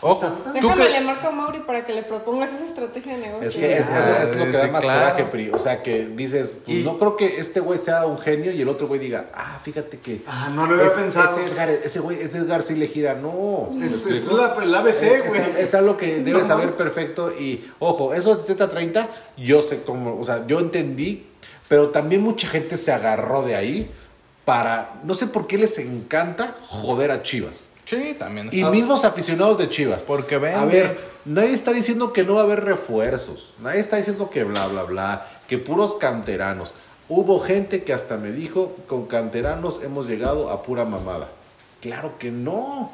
[0.05, 3.19] Ojo, tú Déjame que- le marco a Mauri para que le propongas esa estrategia de
[3.27, 3.47] negocio.
[3.47, 4.99] Es que es, Ah, eso, es lo que da más claro.
[5.01, 5.49] coraje, Pri.
[5.51, 8.61] O sea, que dices, pues, Y- no creo que este güey sea un genio y
[8.61, 10.21] el otro güey diga, ah, fíjate que.
[10.27, 11.39] Ah, no lo había es- pensado.
[11.39, 13.15] Ese, Edgar, ese güey, ese Edgar sí le gira.
[13.15, 13.69] No.
[13.71, 15.41] ¿me Es, la, el ABC, güey.
[15.41, 17.31] Es, es algo que debes No, saber perfecto.
[17.31, 21.25] Y ojo, eso de 70-30, yo sé cómo, o sea, yo entendí,
[21.67, 23.91] pero también mucha gente se agarró de ahí
[24.45, 27.69] para, no sé por qué les encanta joder a Chivas.
[27.85, 28.49] Sí, también.
[28.51, 30.03] Y mismos aficionados de Chivas.
[30.03, 30.59] Porque vende.
[30.59, 33.53] A ver, nadie está diciendo que no va a haber refuerzos.
[33.61, 35.27] Nadie está diciendo que bla, bla, bla.
[35.47, 36.73] Que puros canteranos.
[37.07, 41.29] Hubo gente que hasta me dijo, con canteranos hemos llegado a pura mamada.
[41.81, 42.91] Claro que no.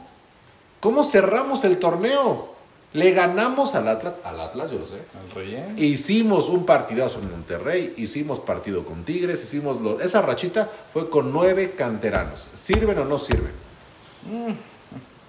[0.82, 2.52] ¿Cómo cerramos el torneo?
[2.92, 4.16] Le ganamos al Atlas.
[4.26, 4.98] Al Atlas, yo lo sé.
[5.18, 5.74] Al relleno.
[5.82, 11.32] Hicimos un partidazo en Monterrey, hicimos partido con Tigres, hicimos lo- esa rachita fue con
[11.32, 12.50] nueve canteranos.
[12.54, 13.54] ¿Sirven o no sirven?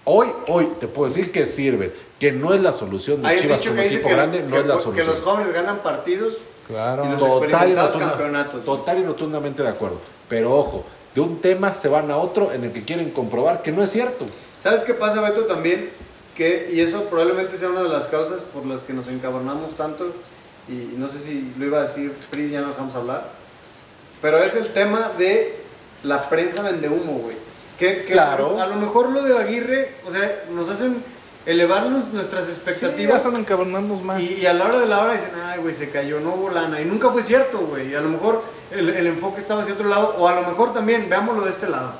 [0.05, 3.63] Hoy, hoy te puedo decir que sirven, que no es la solución de Hay Chivas
[3.63, 5.07] como que equipo que, grande, no que- es la que solución.
[5.09, 6.35] los jóvenes ganan partidos
[6.67, 7.05] Claro.
[7.05, 8.65] Y los Total y, rotunda- campeonatos.
[8.65, 9.99] total y rotundamente de acuerdo.
[10.29, 10.85] Pero ojo,
[11.15, 13.91] de un tema se van a otro en el que quieren comprobar que no es
[13.91, 14.27] cierto.
[14.63, 15.45] ¿Sabes qué pasa, Beto?
[15.45, 15.91] También,
[16.37, 20.13] que, y eso probablemente sea una de las causas por las que nos encabronamos tanto,
[20.69, 23.31] y no sé si lo iba a decir Pris, ya no dejamos hablar,
[24.23, 25.55] pero es el tema de
[26.05, 27.37] la prensa vende humo, güey.
[27.79, 28.61] Que, que Claro.
[28.61, 31.03] A lo mejor lo de Aguirre, o sea, nos hacen
[31.45, 33.17] elevar nos- nuestras Sí, ya expectativas.
[33.19, 34.21] están encabronándonos más.
[34.21, 36.51] Y, y a la hora de la hora dicen, ay, güey, se cayó, no hubo
[36.51, 36.81] lana.
[36.81, 37.91] Y nunca fue cierto, güey.
[37.91, 40.73] Y a lo mejor el, el enfoque estaba hacia otro lado, o a lo mejor
[40.73, 41.93] también, veámoslo de este lado.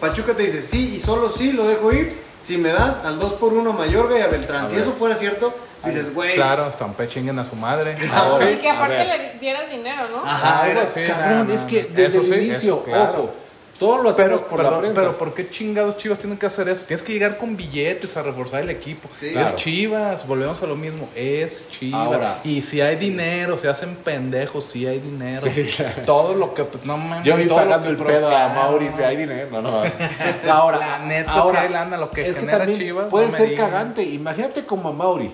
[0.00, 3.34] Pachuca te dice, sí, y solo sí lo dejo ir si me das al 2
[3.34, 4.64] por 1 a Mayorga y a Beltrán.
[4.64, 4.82] A si ver.
[4.82, 6.34] eso fuera cierto, dices, güey.
[6.34, 7.96] Claro, estampe chinguen a su madre.
[8.14, 10.22] Ahora, y que aparte le dieras dinero, ¿no?
[10.28, 11.88] Ajá, Algo era- así, Cabrón, no, es no, que no.
[11.96, 13.12] desde Eso sí, el inicio, eso, claro.
[13.12, 13.34] ojo,
[13.80, 15.00] todo lo hacemos Pero, por la perdón, prensa.
[15.00, 16.84] pero ¿por qué chingados Chivas tienen que hacer eso?
[16.84, 19.08] Tienes que llegar con billetes a reforzar el equipo.
[19.18, 19.32] Sí.
[19.34, 19.56] es.
[19.56, 21.08] Chivas, volvemos a lo mismo.
[21.16, 22.00] Es Chivas.
[22.06, 25.40] Ahora, y si hay dinero, se hacen pendejos, si hay dinero.
[25.40, 26.02] Sí, claro.
[26.04, 27.24] Todo lo que, no mames.
[27.24, 28.54] Yo vi pagando el pedo a provocaron.
[28.54, 29.48] Mauricio, hay dinero.
[29.50, 29.82] No, no.
[30.52, 33.48] Ahora, La neta, ahora, sí hay lana, lo que es genera Chivas, Puede no ser
[33.48, 33.70] digan.
[33.70, 34.02] cagante.
[34.02, 35.32] Imagínate como a Mauri.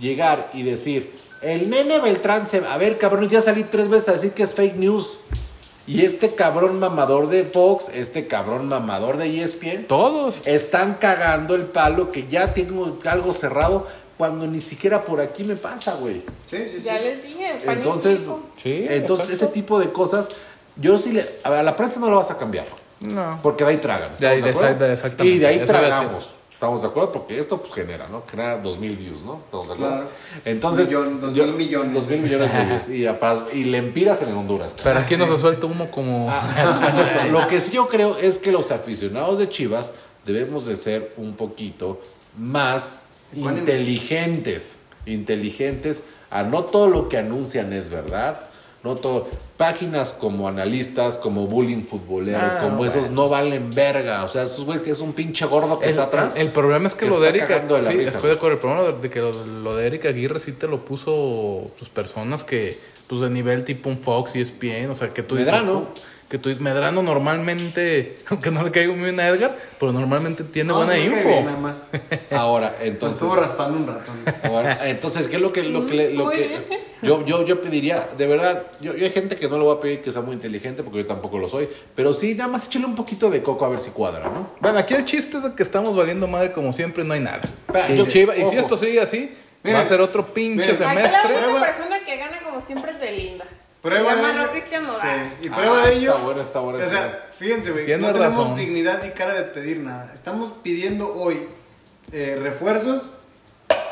[0.00, 2.58] llegar y decir, el nene Beltrán se...
[2.66, 5.18] A ver, cabrón, ya salí tres veces a decir que es fake news.
[5.86, 10.42] Y este cabrón mamador de Fox, este cabrón mamador de ESPN, Todos.
[10.44, 13.86] están cagando el palo que ya tengo algo cerrado
[14.18, 16.22] cuando ni siquiera por aquí me pasa, güey.
[16.46, 16.82] Sí, sí, sí.
[16.82, 17.58] Ya les dije.
[17.66, 18.28] Entonces.
[18.56, 19.44] Sí, entonces exacto.
[19.44, 20.28] ese tipo de cosas,
[20.76, 21.26] yo sí le...
[21.44, 22.66] A, la prensa no lo vas a cambiar.
[23.00, 23.38] No.
[23.42, 24.12] Porque de ahí tragan.
[24.18, 26.35] De ahí- exactamente, Y de ahí eso tragamos.
[26.56, 27.12] ¿Estamos de acuerdo?
[27.12, 28.22] Porque esto pues genera, ¿no?
[28.26, 29.42] Genera dos mil views, ¿no?
[29.44, 29.94] ¿Estamos de acuerdo?
[29.96, 30.08] Claro.
[30.46, 31.92] Entonces, Millón, dos yo- mil millones.
[31.92, 32.88] Dos mil millones de views.
[32.88, 33.18] Y, a-
[33.52, 34.72] y lempiras en Honduras.
[34.82, 36.30] Pero aquí no se suelta humo como.
[36.32, 37.30] Ah, exacto.
[37.30, 39.92] Lo que sí yo creo es que los aficionados de Chivas
[40.24, 42.00] debemos de ser un poquito
[42.38, 43.02] más
[43.34, 44.78] inteligentes.
[45.04, 48.40] Inteligentes a no todo lo que anuncian es verdad.
[48.86, 49.26] No todo.
[49.56, 52.92] Páginas como analistas, como bullying futbolero, Ah, como bueno.
[52.92, 54.24] esos no valen verga.
[54.24, 56.36] O sea, esos güey que es un pinche gordo que El, está atrás.
[56.36, 57.58] el problema es que que lo de Erika.
[57.60, 58.54] de sí, risa, estoy de acuerdo.
[58.54, 62.44] El problema de que lo, lo de Erika Aguirre sí te lo puso pues, personas
[62.44, 65.86] que, pues de nivel tipo un Fox y ESPN, o sea, que tú dices, tú-
[66.28, 70.42] que tú dices, Medrano normalmente, aunque no le caiga muy bien a Edgar, pero normalmente
[70.44, 71.28] tiene No, buena info.
[71.28, 71.76] bien, nada más.
[72.32, 73.22] Ahora, Entonces, entonces.
[73.22, 74.16] estuvo raspando un ratón.
[74.42, 76.64] Ahora, entonces, ¿qué es lo que, lo que, le- lo que
[77.02, 78.08] yo, yo, yo pediría?
[78.16, 80.34] De verdad, yo, yo hay gente que no le voy a pedir que sea muy
[80.34, 83.64] inteligente porque yo tampoco lo soy, pero sí, nada más échale un poquito de coco
[83.64, 84.50] a ver si cuadra, ¿no?
[84.60, 87.40] Bueno, aquí el chiste es de que estamos valiendo madre como siempre, no hay nada.
[87.72, 90.72] Pero, y, yo- Chiva- y si esto sigue así, Miren, va a ser otro pinche
[90.72, 90.82] miren.
[90.82, 91.48] Aquí la semestre.
[91.50, 93.44] única persona que gana como siempre es Belinda.
[93.86, 94.48] Prueba Se de ello.
[95.00, 96.10] Sí, Y prueba Ah, de ello.
[96.10, 97.84] está bueno, está bueno, O está sea, fíjense, güey.
[97.84, 98.56] No tenemos razón.
[98.56, 100.10] dignidad ni cara de pedir nada.
[100.12, 101.46] Estamos pidiendo hoy
[102.10, 103.10] eh, refuerzos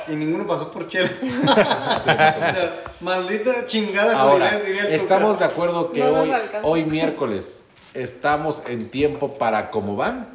[0.08, 1.10] y ninguno pasó por chela.
[1.22, 6.32] o sea, maldita chingada Ahora, diría el estamos de acuerdo que No hoy,
[6.64, 7.62] hoy miércoles
[7.94, 10.33] estamos en tiempo para cómo van.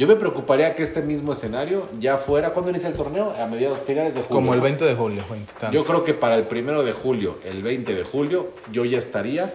[0.00, 3.34] Yo me preocuparía que este mismo escenario ya fuera, ¿cuándo inicia el torneo?
[3.38, 4.34] A mediados finales de julio.
[4.34, 4.64] Como el ¿no?
[4.64, 5.72] 20 de julio, 20 tantos.
[5.72, 9.54] Yo creo que para el primero de julio, el 20 de julio, yo ya estaría.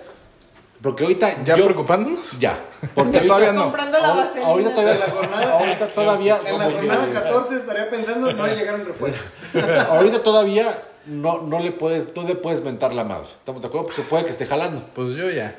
[0.83, 1.43] Porque ahorita.
[1.43, 2.37] ¿Ya yo- preocupándonos?
[2.39, 2.59] Ya.
[2.93, 3.63] Porque ahorita, todavía no.
[3.63, 4.45] Comprando la ahor- vaselina.
[4.47, 4.93] ahorita todavía.
[4.93, 6.37] En la jornada, ahorita todavía.
[6.45, 9.25] en la que- jornada 14 estaría pensando no llegaron refuerzos.
[9.89, 13.29] ahorita todavía no, no le puedes, no le puedes mentar la madre.
[13.39, 13.87] ¿Estamos de acuerdo?
[13.87, 14.83] Porque puede que esté jalando.
[14.93, 15.55] Pues yo ya.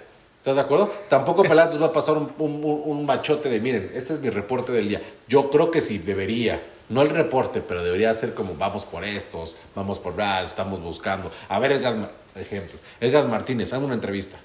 [0.47, 0.89] ¿Estás de acuerdo?
[1.09, 4.71] Tampoco Pelatos va a pasar un, un- un- machote de, miren, este es mi reporte
[4.71, 5.03] del día.
[5.27, 6.63] Yo creo que sí, debería.
[6.89, 11.33] No el reporte, pero debería ser como vamos por estos, vamos por ah, estamos buscando.
[11.49, 12.79] A ver, Edgar, ejemplo.
[13.01, 14.37] Edgar Martínez, hago una entrevista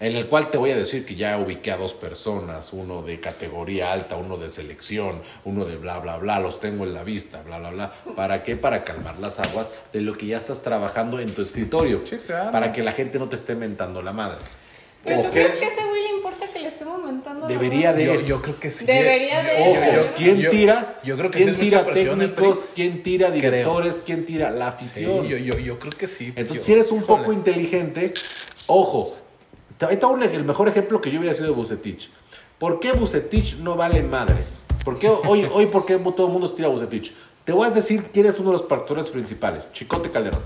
[0.00, 3.18] en el cual te voy a decir que ya ubiqué a dos personas, uno de
[3.18, 7.40] categoría alta, uno de selección, uno de bla, bla, bla, los tengo en la vista,
[7.40, 7.92] bla, bla, bla.
[8.14, 8.56] ¿Para qué?
[8.56, 12.04] Para calmar las aguas de lo que ya estás trabajando en tu escritorio.
[12.52, 14.36] Para que la gente no te esté mentando la madre.
[15.06, 17.46] ¿Pero tú crees que a ese güey le importa que le estemos mentando?
[17.46, 18.84] Debería de- Yo, yo creo que sí.
[18.84, 21.00] Debería de- Ojo, yo- ¿quién tira?
[21.04, 22.58] Yo creo que ¿Quién tira técnicos?
[22.74, 23.40] ¿Quién tira Creo.
[23.40, 24.02] directores?
[24.04, 25.26] ¿Quién tira la Sí, afición?
[25.26, 26.32] yo, yo, yo creo que sí.
[26.36, 28.12] Entonces, Yo- si eres un poco inteligente,
[28.66, 29.14] ojo,
[29.80, 32.10] ahí está un- el mejor ejemplo que yo hubiera sido de Bucetich.
[32.58, 34.60] ¿Por qué Bucetich no vale madres?
[34.84, 37.12] ¿Por qué hoy, hoy por qué todo el mundo se tira a Bucetich?
[37.44, 40.40] Te voy a decir quién es uno de los factores principales, Chicote Calderón.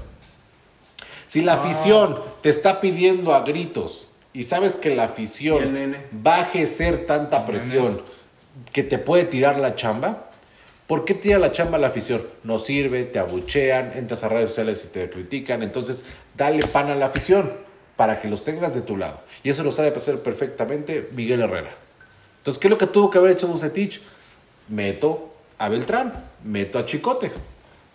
[1.26, 6.40] Si la afición te está pidiendo a gritos y sabes que la afición va a
[6.42, 8.02] ejercer tanta presión
[8.72, 10.30] que te puede tirar la chamba,
[10.86, 12.22] ¿por qué tira la chamba la afición?
[12.44, 16.04] No sirve, te abuchean, entras a redes sociales y te critican, entonces
[16.36, 17.52] dale pan a la afición
[17.96, 19.20] para que los tengas de tu lado.
[19.42, 21.70] Y eso lo sabe hacer perfectamente Miguel Herrera.
[22.38, 24.00] Entonces, ¿qué es lo que tuvo que haber hecho Bucetich?
[24.68, 27.30] Meto a Beltrán, meto a Chicote.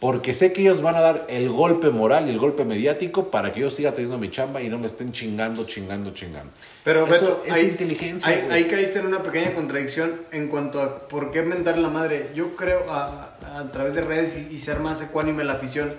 [0.05, 3.51] Porque sé que ellos van a dar el golpe moral y el golpe mediático para
[3.51, 6.51] que yo siga teniendo mi chamba y no me estén chingando, chingando, chingando.
[6.83, 8.29] Pero Eso Beto, es ahí- inteligencia.
[8.29, 12.27] Ahí, ahí caíste en una pequeña contradicción en cuanto a por qué mentar la madre.
[12.35, 15.91] Yo creo a, a- a través de redes y, y ser más ecuánime la afición.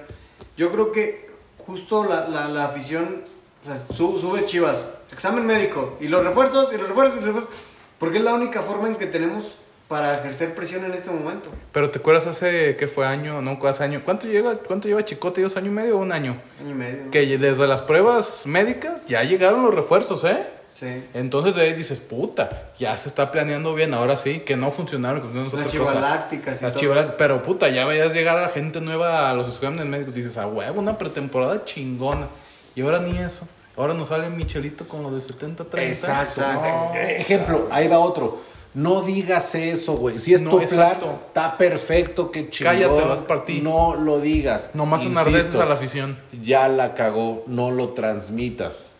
[0.57, 1.29] Yo creo que
[1.67, 3.23] justo la, la- la afición
[3.65, 7.35] o sea, su- sube chivas, examen médico y los refuerzos y los refuerzos y los
[7.35, 7.55] refuerzos.
[7.99, 9.47] Porque es la única forma en que tenemos
[9.89, 11.51] para ejercer presión en este momento.
[11.73, 13.41] Pero te acuerdas hace, ¿qué fue año?
[13.41, 14.03] No, hace año.
[14.05, 15.43] ¿Cuánto lleva, cuánto lleva Chicote?
[15.43, 16.41] ¿Dos años y medio o un año?
[16.61, 17.05] Año y medio.
[17.05, 17.11] ¿no?
[17.11, 20.47] Que desde las pruebas médicas ya llegaron los refuerzos, ¿eh?
[20.75, 21.05] Sí.
[21.15, 25.23] Entonces de ahí dices, puta, ya se está planeando bien, ahora sí, que no funcionaron,
[25.23, 29.31] que funcionaron Las chivalácticas Las chivalácticas, pero puta, ya veías llegar a la gente nueva
[29.31, 32.29] a los exámenes médicos, dices, a huevo, una pretemporada chingona.
[32.75, 33.49] Y ahora ni eso.
[33.75, 35.79] Ahora nos sale Michelito con lo de 70-30.
[35.79, 36.43] Exacto.
[36.53, 36.95] No.
[36.95, 38.41] Ejemplo, ahí va otro.
[38.77, 40.19] No digas eso, güey.
[40.21, 41.19] Si es No, tu plan, exacto.
[41.29, 42.75] está perfecto, qué chingón.
[42.75, 43.63] Cállate, vas por ti.
[43.63, 44.73] No lo digas.
[44.75, 46.19] Nomás enardeces a la afición.
[46.43, 48.91] Ya la cagó, no lo transmitas.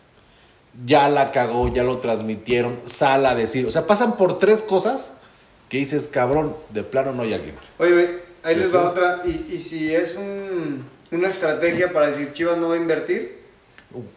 [0.83, 3.67] Ya la cagó, ya lo transmitieron, sal a decir.
[3.67, 5.11] O sea, pasan por tres cosas
[5.69, 7.55] que dices, cabrón, de plano no hay alguien.
[7.77, 8.07] Oye, güey,
[8.43, 9.21] ahí les va otra.
[9.25, 13.41] Y, y si es un, una estrategia para decir Chivas no va a invertir,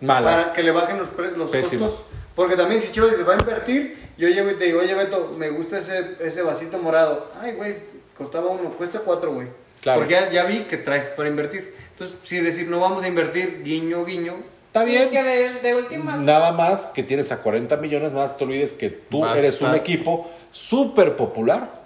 [0.01, 0.25] Mala.
[0.31, 1.87] para que le bajen los, pre- los Pésimo.
[1.87, 2.07] costos.
[2.35, 5.31] Porque también si Chivas dice va a invertir, yo llego y te digo, oye Beto,
[5.39, 7.31] me gusta ese, ese vasito morado.
[7.41, 7.77] Ay, güey,
[8.17, 9.49] costaba uno, cuesta cuatro, güey.
[9.81, 10.01] Claro.
[10.01, 11.75] Porque ya, ya vi que traes para invertir.
[11.93, 14.37] Entonces, si decir no vamos a invertir, guiño, guiño,
[14.71, 15.11] Está bien.
[15.11, 16.17] Que de, de última.
[16.17, 19.75] Nada más que tienes a 40 millones, nada más te olvides que tú eres un
[19.75, 21.81] equipo súper popular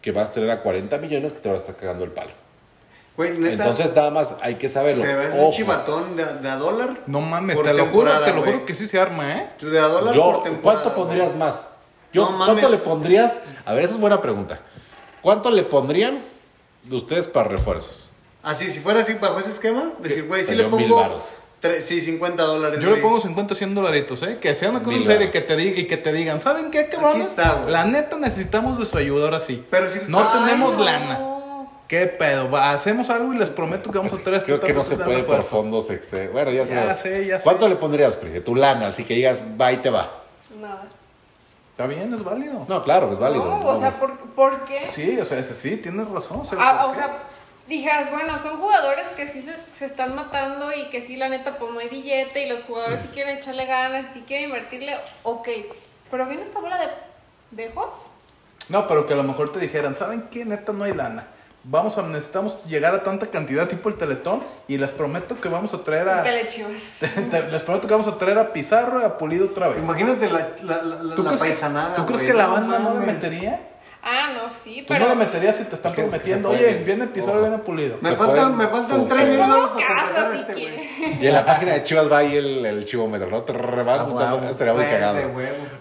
[0.00, 2.30] que vas a tener a 40 millones que te vas a estar cagando el palo.
[3.18, 5.02] Güey, neta, Entonces nada más hay que saberlo.
[5.04, 7.00] se ve un chivatón de, de a dólar.
[7.06, 9.46] No mames, te lo juro, te lo juro que sí se arma, ¿eh?
[9.60, 10.82] De a dólar Yo, por temporada.
[10.82, 11.38] ¿Cuánto pondrías güey.
[11.40, 11.66] más?
[12.14, 12.70] Yo, No ¿Cuánto mames.
[12.70, 13.40] le pondrías?
[13.66, 14.60] A ver, esa es buena pregunta.
[15.20, 16.22] ¿Cuánto le pondrían
[16.84, 18.10] de ustedes para refuerzos?
[18.42, 20.96] Así, si fuera así bajo ese esquema, decir, güey, si le mil pongo.
[20.96, 21.24] varos.
[21.60, 22.78] tre- sí, 50 dólares.
[22.80, 24.38] Yo le pongo 50, 100 dolaritos, ¿eh?
[24.40, 26.70] Que sea una cosa Mil en serio que te diga y que te digan, ¿saben
[26.70, 27.26] qué, cabrones?
[27.26, 27.64] está.
[27.66, 29.64] La neta necesitamos de su ayuda ahora sí.
[29.68, 30.84] Pero si- no Ay, tenemos no.
[30.84, 31.20] lana.
[31.88, 32.54] ¿Qué pedo?
[32.56, 35.04] Hacemos algo y les prometo que vamos a traer este Creo que no se de
[35.04, 36.32] puede por fondos externos.
[36.34, 37.02] Bueno, ya, Ya sé.
[37.20, 37.44] sé, ya sé.
[37.44, 38.44] ¿Cuánto le pondrías, Pris?
[38.44, 40.10] Tu lana, así que digas, va y te va.
[40.60, 40.84] Nada.
[41.70, 42.66] Está bien, es válido.
[42.68, 43.44] No, claro, es válido.
[43.44, 44.86] No, No, o sea, ¿por, por qué?
[44.86, 46.42] Sí, o sea, ese sí, tienes razón.
[46.58, 46.96] Ah, o qué.
[46.98, 47.18] sea,
[47.68, 51.54] dijeras, bueno, son jugadores que sí se, se están matando y que sí, la neta,
[51.56, 55.48] pues no hay billete y los jugadores sí quieren echarle ganas, sí quieren invertirle, ok.
[56.10, 56.88] Pero viene esta bola de
[57.52, 57.92] dejos.
[58.68, 60.44] No, pero que a lo mejor te dijeran, ¿saben qué?
[60.44, 61.28] Neta, no hay lana.
[61.70, 65.74] Vamos a, necesitamos llegar a tanta cantidad tipo el Teletón y les prometo que vamos
[65.74, 66.22] a traer a...
[67.50, 69.78] Les prometo que vamos a traer a Pizarro y a Pulido otra vez.
[69.78, 71.96] Imagínate la, la, la, ¿Tú, la crees que, paisanada.
[71.96, 73.14] ¿tú crees que la banda no le mames.
[73.16, 73.68] metería?
[74.02, 75.00] Ah, no, sí, Tú pero.
[75.04, 77.40] no le meterías si te están ¿Crees que prometiendo, oye, viene Ojo.
[77.40, 77.96] viene Pulido.
[78.00, 81.18] Me faltan, me faltan 3 mil dólares para casa, contratar a si este, güey.
[81.20, 83.44] Y en la página de Chivas va ahí el, el chivómetro, ¿no?
[83.84, 84.50] Va Ah, apuntando, huevo.
[84.50, 85.18] estaría muy cagado.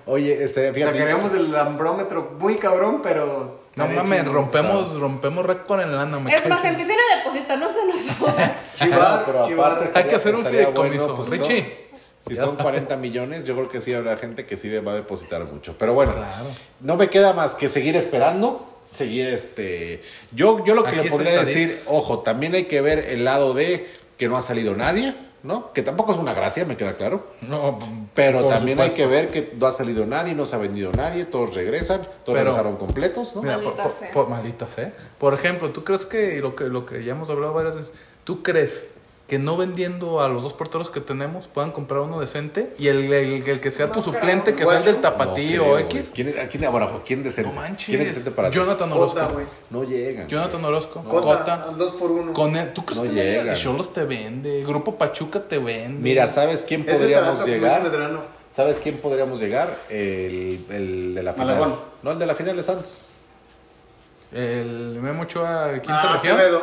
[0.07, 0.93] Oye, este, fíjate.
[0.93, 3.65] Sacaríamos el lambrómetro muy cabrón, pero.
[3.75, 7.85] No mames, rompemos, rompemos récord en lana, me Es más, empiecen a depositar, no se
[7.85, 8.17] nos
[8.75, 9.71] Chivar, pero chivar.
[9.73, 11.15] aparte Hay que hacer un fideicomiso.
[11.15, 11.86] pues, Richie.
[12.21, 15.45] Si son 40 millones, yo creo que sí habrá gente que sí va a depositar
[15.45, 15.75] mucho.
[15.77, 16.45] Pero bueno, Claro.
[16.81, 18.73] no me queda más que seguir esperando.
[18.85, 20.01] Seguir este.
[20.31, 23.53] Yo, yo lo que Aquí le podría decir, ojo, también hay que ver el lado
[23.53, 23.85] de
[24.17, 25.73] que no ha salido nadie, ¿no?
[25.73, 27.27] Que tampoco es una gracia, me queda claro.
[27.41, 27.77] No,
[28.15, 30.93] Pero por también hay que ver que no ha salido nadie, no se ha vendido
[30.93, 33.41] nadie, todos regresan, todos Pero- regresaron completos, ¿no?
[33.41, 34.11] Mira, Maldita por, por- sea.
[34.11, 34.93] por- maldita sea.
[35.19, 38.41] Por ejemplo, ¿tú crees que lo que lo que ya hemos hablado varias veces, tú
[38.41, 38.85] crees
[39.27, 43.11] que no vendiendo a los dos porteros que tenemos puedan comprar uno decente y el,
[43.11, 44.55] el- el que sea tu No suplente, creo.
[44.55, 46.11] que sea el del tapatío No o X?
[46.15, 47.49] ¿Quién, es- quién, ahora, ¿quién decente?
[47.49, 47.87] No manches.
[47.87, 48.55] ¿Quién es decente para ti?
[48.55, 49.33] Jonathan Cota, Orozco.
[49.33, 49.45] güey.
[49.69, 50.27] No llegan.
[50.29, 51.03] Jonathan Orozco.
[51.03, 51.57] Cota, Cota.
[51.77, 53.55] 2 por 1 Con él, ¿Tú crees No que llegan.
[53.57, 54.63] Cholos te vende?
[54.65, 55.99] Grupo Pachuca te vende.
[56.01, 57.83] Mira, ¿sabes quién podríamos llegar?
[58.55, 59.77] ¿Sabes quién podríamos llegar?
[59.89, 61.47] El, el de la final.
[61.59, 61.79] Malagón.
[62.01, 63.07] No, el de la final de Santos.
[64.31, 66.37] El Memo Ochoa, quinta Ah, región.
[66.37, 66.61] Acevedo.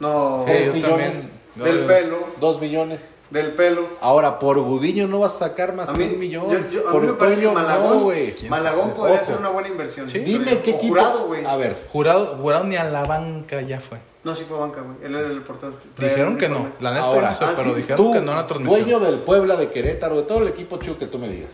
[0.00, 0.44] No.
[0.46, 1.37] Sí, Dos yo también.
[1.58, 2.18] No, Del pelo.
[2.40, 3.00] Dos millones.
[3.30, 3.86] Del pelo.
[4.00, 6.50] Ahora, por Gudiño no vas a sacar más A que mí, un millón.
[6.50, 8.34] yo- yo- a por mí me parece que Toño, Malagón, no, güey.
[8.48, 9.26] Malagón podría Ojo.
[9.26, 10.08] ser una buena inversión.
[10.08, 10.20] Sí.
[10.20, 10.78] Dime qué equipo.
[10.88, 11.44] Jurado, güey.
[11.44, 13.98] A ver, Jurado, jurado ni a la banca ya fue.
[14.24, 14.96] No, sí fue banca, güey.
[15.02, 15.74] Él era el portero.
[15.98, 16.70] Dijeron que no.
[16.80, 18.80] La neta Ahora, no sé, ah, pero sí, dijeron tú, que no en la transmisión.
[18.84, 21.50] dueño del Puebla, de Querétaro, de todo el equipo chico que tú me digas,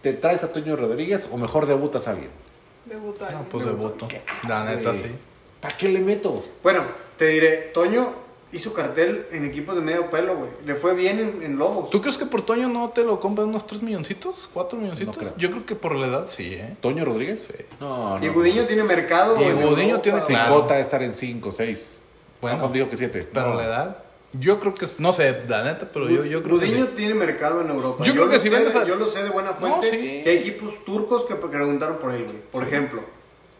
[0.00, 2.30] ¿te traes a Toño Rodríguez o mejor debutas a alguien?
[2.86, 3.46] Debutó No, alguien.
[3.50, 4.08] pues debuto.
[4.48, 5.04] La neta sí.
[5.60, 6.42] ¿Para qué le meto?
[6.62, 6.82] Bueno,
[7.18, 8.23] te diré, Toño
[8.54, 10.50] hizo cartel en equipos de medio pelo, güey.
[10.64, 11.90] Le fue bien en, en Lobos.
[11.90, 14.48] ¿Tú crees que por Toño no te lo compran unos 3 milloncitos?
[14.54, 15.16] ¿4 milloncitos?
[15.16, 15.34] No creo.
[15.36, 16.76] Yo creo que por la edad sí, ¿eh?
[16.80, 17.52] ¿Toño Rodríguez?
[17.80, 18.24] No, no.
[18.24, 19.36] Y Gudiño tiene mercado.
[19.42, 20.54] Y Gudiño tiene- Se Claro.
[20.60, 21.98] cota estar en 5, 6.
[22.40, 22.58] Bueno.
[22.58, 23.28] Bueno, digo que 7.
[23.32, 23.96] Pero la edad,
[24.34, 26.96] yo creo que no sé, la neta, pero yo, yo creo Gudiño que sí.
[26.96, 28.04] tiene mercado en Europa.
[28.04, 29.90] Yo creo lo que si sé, vendes a- Yo lo sé de buena No, fuente.
[29.90, 30.20] sí.
[30.22, 32.36] Que hay equipos turcos que preguntaron por él, güey.
[32.52, 33.02] Por ejemplo.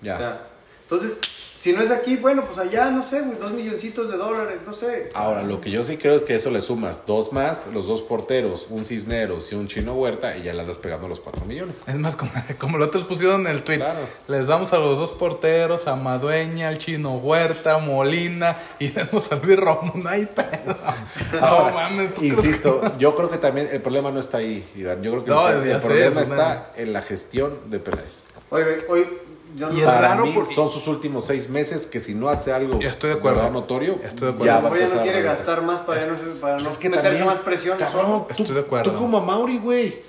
[0.02, 0.14] Ya.
[0.14, 0.46] O sea,
[0.82, 1.18] entonces,
[1.64, 4.74] si no es aquí, bueno, pues allá, no sé, güey, dos milloncitos de dólares, no
[4.74, 5.08] sé.
[5.14, 8.02] Ahora, lo que yo sí creo es que eso le sumas dos más, los dos
[8.02, 11.76] porteros, un Cisneros y un Chino Huerta, y ya le andas pegando los 4 millones.
[11.86, 14.00] Es más, como, como los otros pusieron en el tweet, Claro.
[14.28, 19.36] les damos a los dos porteros, a Madueña, al Chino Huerta, Molina, y demos a
[19.36, 20.76] Luis Romo, no hay pedo.
[21.40, 24.68] Ahora, no mames, ¿tú crees Insisto, yo creo que también el problema no está ahí,
[24.76, 25.02] Iván.
[25.02, 28.24] Yo creo que No, el, problema está en la gestión de Peláez.
[28.50, 29.06] Oye, güey,
[29.54, 32.14] yo no- Y es Para raro mí porque- son sus últimos seis meses que si
[32.14, 33.48] no hace algo Ya estoy de acuerdo.
[33.50, 34.44] notorio, Estoy de acuerdo.
[34.44, 36.88] ya va ya no quiere gastar más para, ya no, para Pues no es que
[36.90, 37.78] meterse también, más presión.
[37.78, 38.90] cabrón, tú, Estoy de acuerdo.
[38.92, 40.02] Tú como a Mauri, güey,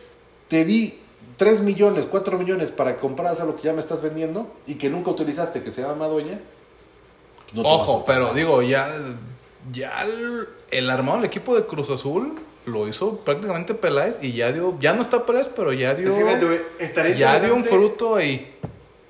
[0.47, 0.99] te di
[1.37, 4.75] 3 millones, 4 millones para que compraras a lo que ya me estás vendiendo y
[4.75, 6.39] que nunca utilizaste, que se llama Madueña.
[7.53, 8.89] no Ojo, pero digo, ya,
[9.71, 12.35] ya el, el armado del equipo de Cruz Azul
[12.65, 16.07] lo hizo prácticamente Peláez y ya dio, ya no está Peláez, pero ya dio,
[16.79, 18.51] Es que, ya dio un fruto ahí.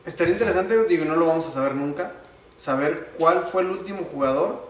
[0.06, 2.12] Estaría interesante, digo, no lo vamos a saber nunca,
[2.58, 4.66] saber cuál fue el último jugador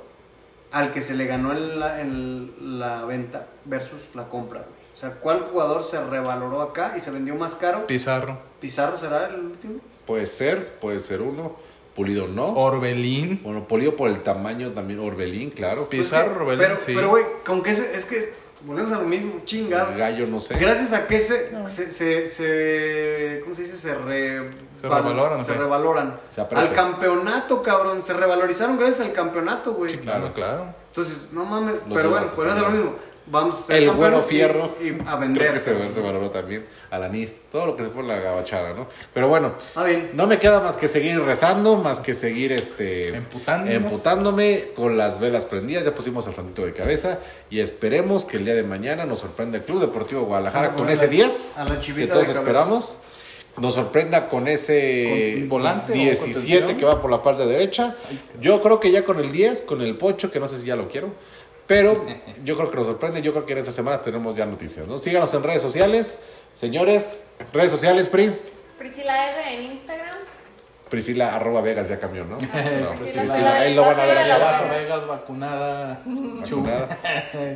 [0.71, 4.85] al que se le ganó en la, en la venta versus la compra, güey.
[4.93, 7.85] O sea, ¿cuál jugador se revaloró acá y se vendió más caro?
[7.85, 8.37] Pizarro.
[8.61, 9.79] ¿Pizarro será el último?
[10.07, 11.57] Puede ser, puede ser uno.
[11.95, 12.47] Pulido no.
[12.47, 13.41] Orbelín.
[13.43, 14.99] Bueno, Pulido por el tamaño también.
[14.99, 15.89] Orbelín, claro.
[15.89, 16.83] Pizarro, Pues, Orbelín, Pero, sí.
[16.95, 18.33] pero, güey, con que se- es que
[18.65, 19.91] volvemos a lo mismo, chingado.
[19.91, 20.57] El gallo, no sé.
[20.57, 23.77] Gracias a que se, se, se, se- ¿cómo se dice?
[23.77, 24.49] Se, re-
[24.89, 26.19] Se revaloran, Se revaloran.
[26.55, 28.03] Al campeonato, cabrón.
[28.03, 29.91] Se revalorizaron gracias al campeonato, güey.
[29.91, 30.65] Sí, claro, claro.
[30.87, 31.75] Entonos, no mames.
[31.87, 32.59] Los pero bueno, pues sí.
[32.61, 32.95] lo mismo.
[33.27, 34.69] Vamos a ser El güero y- fierro.
[34.79, 35.51] Y, a Creo vender.
[35.53, 36.67] que se, se valoró también.
[36.91, 37.37] Al anís.
[37.51, 38.87] Todo lo que se pone en la gabachada, ¿no?
[39.15, 39.53] Pero bueno.
[39.75, 40.11] Ah, bien.
[40.13, 43.73] No me queda más que seguir rezando, más que seguir este Emputándonos.
[43.73, 45.83] emputándome con las velas prendidas.
[45.83, 47.17] Ya pusimos al santito de cabeza
[47.49, 50.83] y esperemos que el día de mañana nos sorprenda el Club Deportivo Guadalajara Vamos a
[50.83, 52.39] con ese la- 10 a la que chivita todos de cabeza.
[52.51, 52.97] esperamos.
[53.57, 56.77] Nos sorprenda con ese Con volante o 17 contención.
[56.77, 57.95] que va por la parte derecha.
[58.41, 60.75] Yo creo que ya con el 10, con el pocho, que no sé si ya
[60.75, 61.09] lo quiero.
[61.67, 62.05] Pero
[62.43, 63.21] yo creo que nos sorprende.
[63.21, 64.87] Yo creo que en estas semanas tenemos ya noticias.
[64.87, 64.97] ¿no?
[64.99, 66.19] Síganos en redes sociales.
[66.53, 68.35] Señores, redes sociales, Pri.
[68.77, 70.15] Priscila R en Instagram.
[70.89, 72.37] Priscila arroba Vegas ya cambió, ¿no?
[72.37, 73.61] No, pues Priscila Priscila, Vegas.
[73.61, 74.65] ahí lo van a ver acá abajo.
[74.69, 76.01] Vegas, vacunada.
[76.05, 76.99] Vacunada.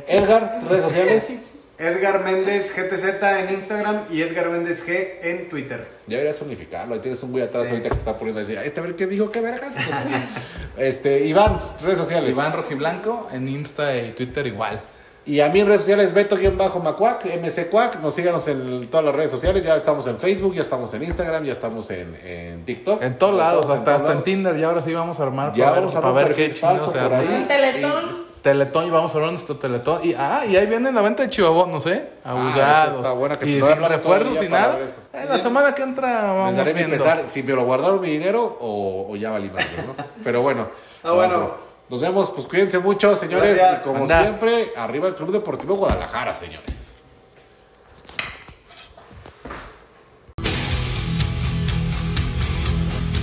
[0.08, 1.34] Edgar, redes sociales.
[1.80, 5.88] Edgar Méndez GTZ en Instagram y Edgar Méndez G en Twitter.
[6.06, 6.94] Ya deberías unificarlo.
[6.94, 7.70] Ahí tienes un güey atrás Sí.
[7.72, 8.54] ahorita que está poniendo así.
[8.54, 9.72] Este a ver qué dijo, qué vergas.
[9.74, 12.30] Pues, este, Iván, redes sociales.
[12.30, 14.80] Iván Rojiblanco en Insta y Twitter igual.
[15.26, 18.00] Y a mí en redes sociales, Beto-Macuac, MCCuac.
[18.00, 19.62] Nos síganos en todas las redes sociales.
[19.64, 23.02] Ya estamos en Facebook, ya estamos en Instagram, ya estamos en, en TikTok.
[23.02, 24.56] En todos lados, hasta, en Tinder.
[24.58, 25.52] Y ahora sí vamos a armar.
[25.54, 27.18] Ya para vamos a ver, para qué chingados se arma.
[27.18, 27.44] ahí.
[27.46, 28.19] Teletón.
[28.42, 30.00] Teletón, y vamos a hablar de nuestro Teletón.
[30.02, 32.08] Y, ah, y ahí viene la venta de chivabonos, ¿eh?
[32.24, 32.60] Abusados.
[32.60, 34.78] Ah, está buena, que y sin refuerzos y nada.
[34.80, 34.98] eso.
[35.12, 36.96] Eh, la semana que entra vamos mi viendo.
[36.96, 39.94] pesar si me lo guardaron mi dinero o, o ya valí madre, ¿no?
[40.24, 40.68] Pero bueno.
[41.02, 41.54] Ah, bueno.
[41.88, 43.56] Nos vemos, pues cuídense mucho, señores.
[43.56, 43.80] Gracias.
[43.80, 44.20] Y como Anda.
[44.20, 46.98] siempre, arriba el Club Deportivo Guadalajara, señores.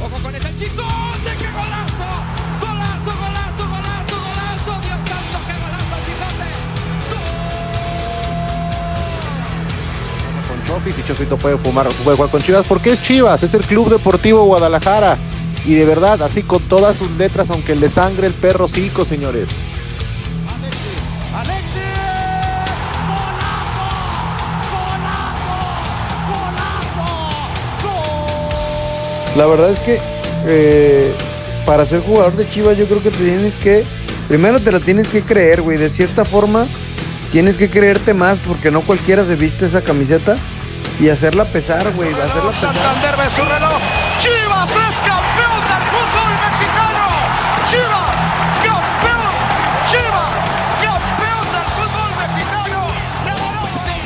[0.01, 1.16] Ojo con ese chicote,
[10.67, 13.89] Chofis y Chofito puede fumar, puede jugar con Chivas porque es Chivas, es el Club
[13.89, 15.17] Deportivo Guadalajara.
[15.65, 19.47] Y de verdad, así con todas sus letras, aunque le sangre el perro cico, señores.
[29.37, 29.99] La verdad es que
[30.47, 31.13] eh,
[31.65, 33.85] para ser jugador de Chivas yo creo que te tienes que,
[34.27, 36.65] primero te la tienes que creer, güey, de cierta forma
[37.31, 40.35] tienes que creerte más porque no cualquiera se viste esa camiseta
[40.99, 42.73] y hacerla pesar, güey, hacerla pesar.
[42.73, 43.79] Santander ve su reloj.
[44.19, 47.05] Chivas es campeón del fútbol mexicano.
[47.69, 48.19] Chivas,
[48.63, 49.33] campeón.
[49.91, 50.45] Chivas,
[50.81, 52.79] campeón del fútbol mexicano.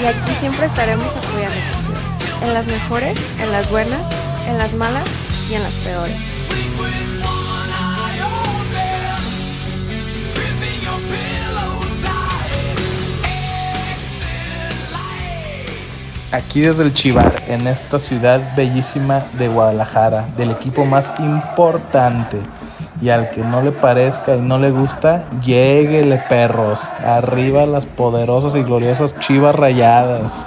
[0.02, 2.44] Y aquí siempre estaremos apoyando a Chivas.
[2.44, 4.02] En las mejores, en las buenas,
[4.48, 5.08] en las malas
[5.50, 6.31] y en las peores.
[16.32, 22.38] Aquí desde el Chivar, en esta ciudad bellísima de Guadalajara, del equipo más importante.
[23.02, 26.80] Y al que no le parezca y no le gusta, lléguele perros.
[27.06, 30.46] Arriba las poderosas y gloriosas chivas rayadas.